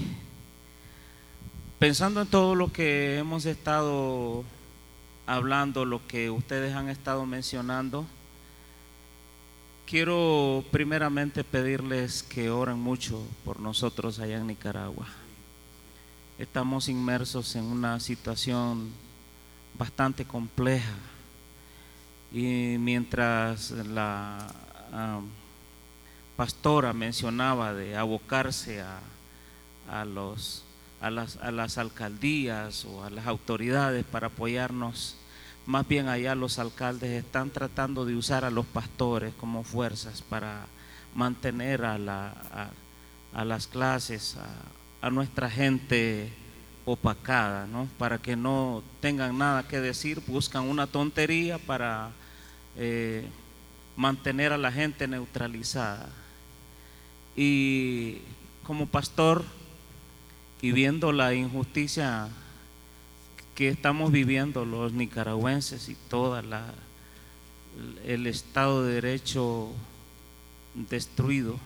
[1.79, 4.45] pensando en todo lo que hemos estado
[5.27, 8.05] hablando, lo que ustedes han estado mencionando,
[9.87, 15.07] quiero primeramente pedirles que oren mucho por nosotros allá en Nicaragua.
[16.37, 18.91] Estamos inmersos en una situación
[19.79, 20.95] bastante compleja
[22.35, 24.49] y mientras la
[26.37, 28.83] pastora mencionaba de abocarse
[29.89, 30.65] a, los,
[31.01, 35.17] a, las, a las alcaldías o a las autoridades para apoyarnos,
[35.65, 40.67] más bien allá los alcaldes están tratando de usar a los pastores como fuerzas para
[41.15, 42.35] mantener a, la,
[43.33, 44.37] a, las clases,
[45.01, 46.33] a, nuestra gente
[46.87, 47.89] opacada, ¿no?
[47.99, 52.11] para que no tengan nada que decir, buscan una tontería para
[52.77, 53.27] eh,
[53.97, 56.09] mantener a la gente neutralizada.
[57.37, 58.19] Y
[58.65, 59.45] como pastor,
[60.61, 62.29] y viendo la injusticia
[63.55, 66.73] que estamos viviendo los nicaragüenses y toda la
[68.07, 69.73] el Estado de Derecho
[70.75, 71.59] destruido,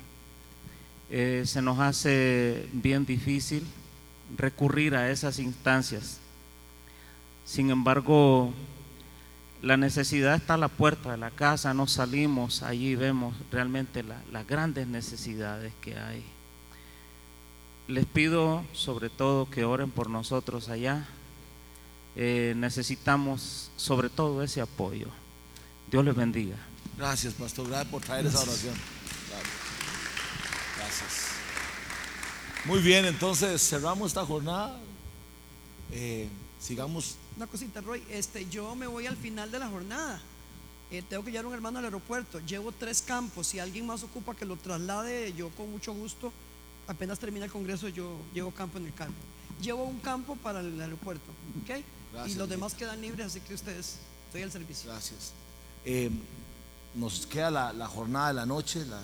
[1.10, 3.62] eh, se nos hace bien difícil
[4.36, 6.18] recurrir a esas instancias.
[7.44, 8.52] Sin embargo,
[9.62, 14.46] la necesidad está a la puerta de la casa, no salimos, allí vemos realmente las
[14.46, 16.24] grandes necesidades que hay.
[17.88, 21.08] Les pido sobre todo que oren por nosotros allá.
[22.16, 25.08] Eh, necesitamos sobre todo ese apoyo.
[25.90, 26.56] Dios les bendiga.
[26.98, 27.68] Gracias, pastor.
[27.68, 28.74] Gracias por traer esa oración.
[32.64, 34.78] Muy bien, entonces cerramos esta jornada.
[35.92, 36.28] Eh,
[36.60, 37.16] sigamos.
[37.36, 38.02] Una cosita, Roy.
[38.10, 40.20] Este, yo me voy al final de la jornada.
[40.90, 42.40] Eh, tengo que llevar a un hermano al aeropuerto.
[42.40, 43.46] Llevo tres campos.
[43.46, 46.32] Si alguien más ocupa que lo traslade, yo con mucho gusto.
[46.86, 49.18] Apenas termina el congreso, yo llevo campo en el campo.
[49.60, 51.30] Llevo un campo para el aeropuerto.
[51.62, 51.84] ¿Ok?
[52.12, 54.90] Gracias, y los demás quedan libres, así que ustedes, estoy al servicio.
[54.90, 55.32] Gracias.
[55.84, 56.10] Eh,
[56.94, 59.02] nos queda la, jornada de la noche, la,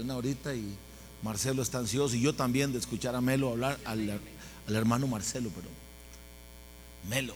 [0.00, 0.76] una horita y
[1.22, 4.20] Marcelo está ansioso y yo también de escuchar a Melo hablar, al,
[4.68, 5.68] al hermano Marcelo, pero
[7.08, 7.34] Melo.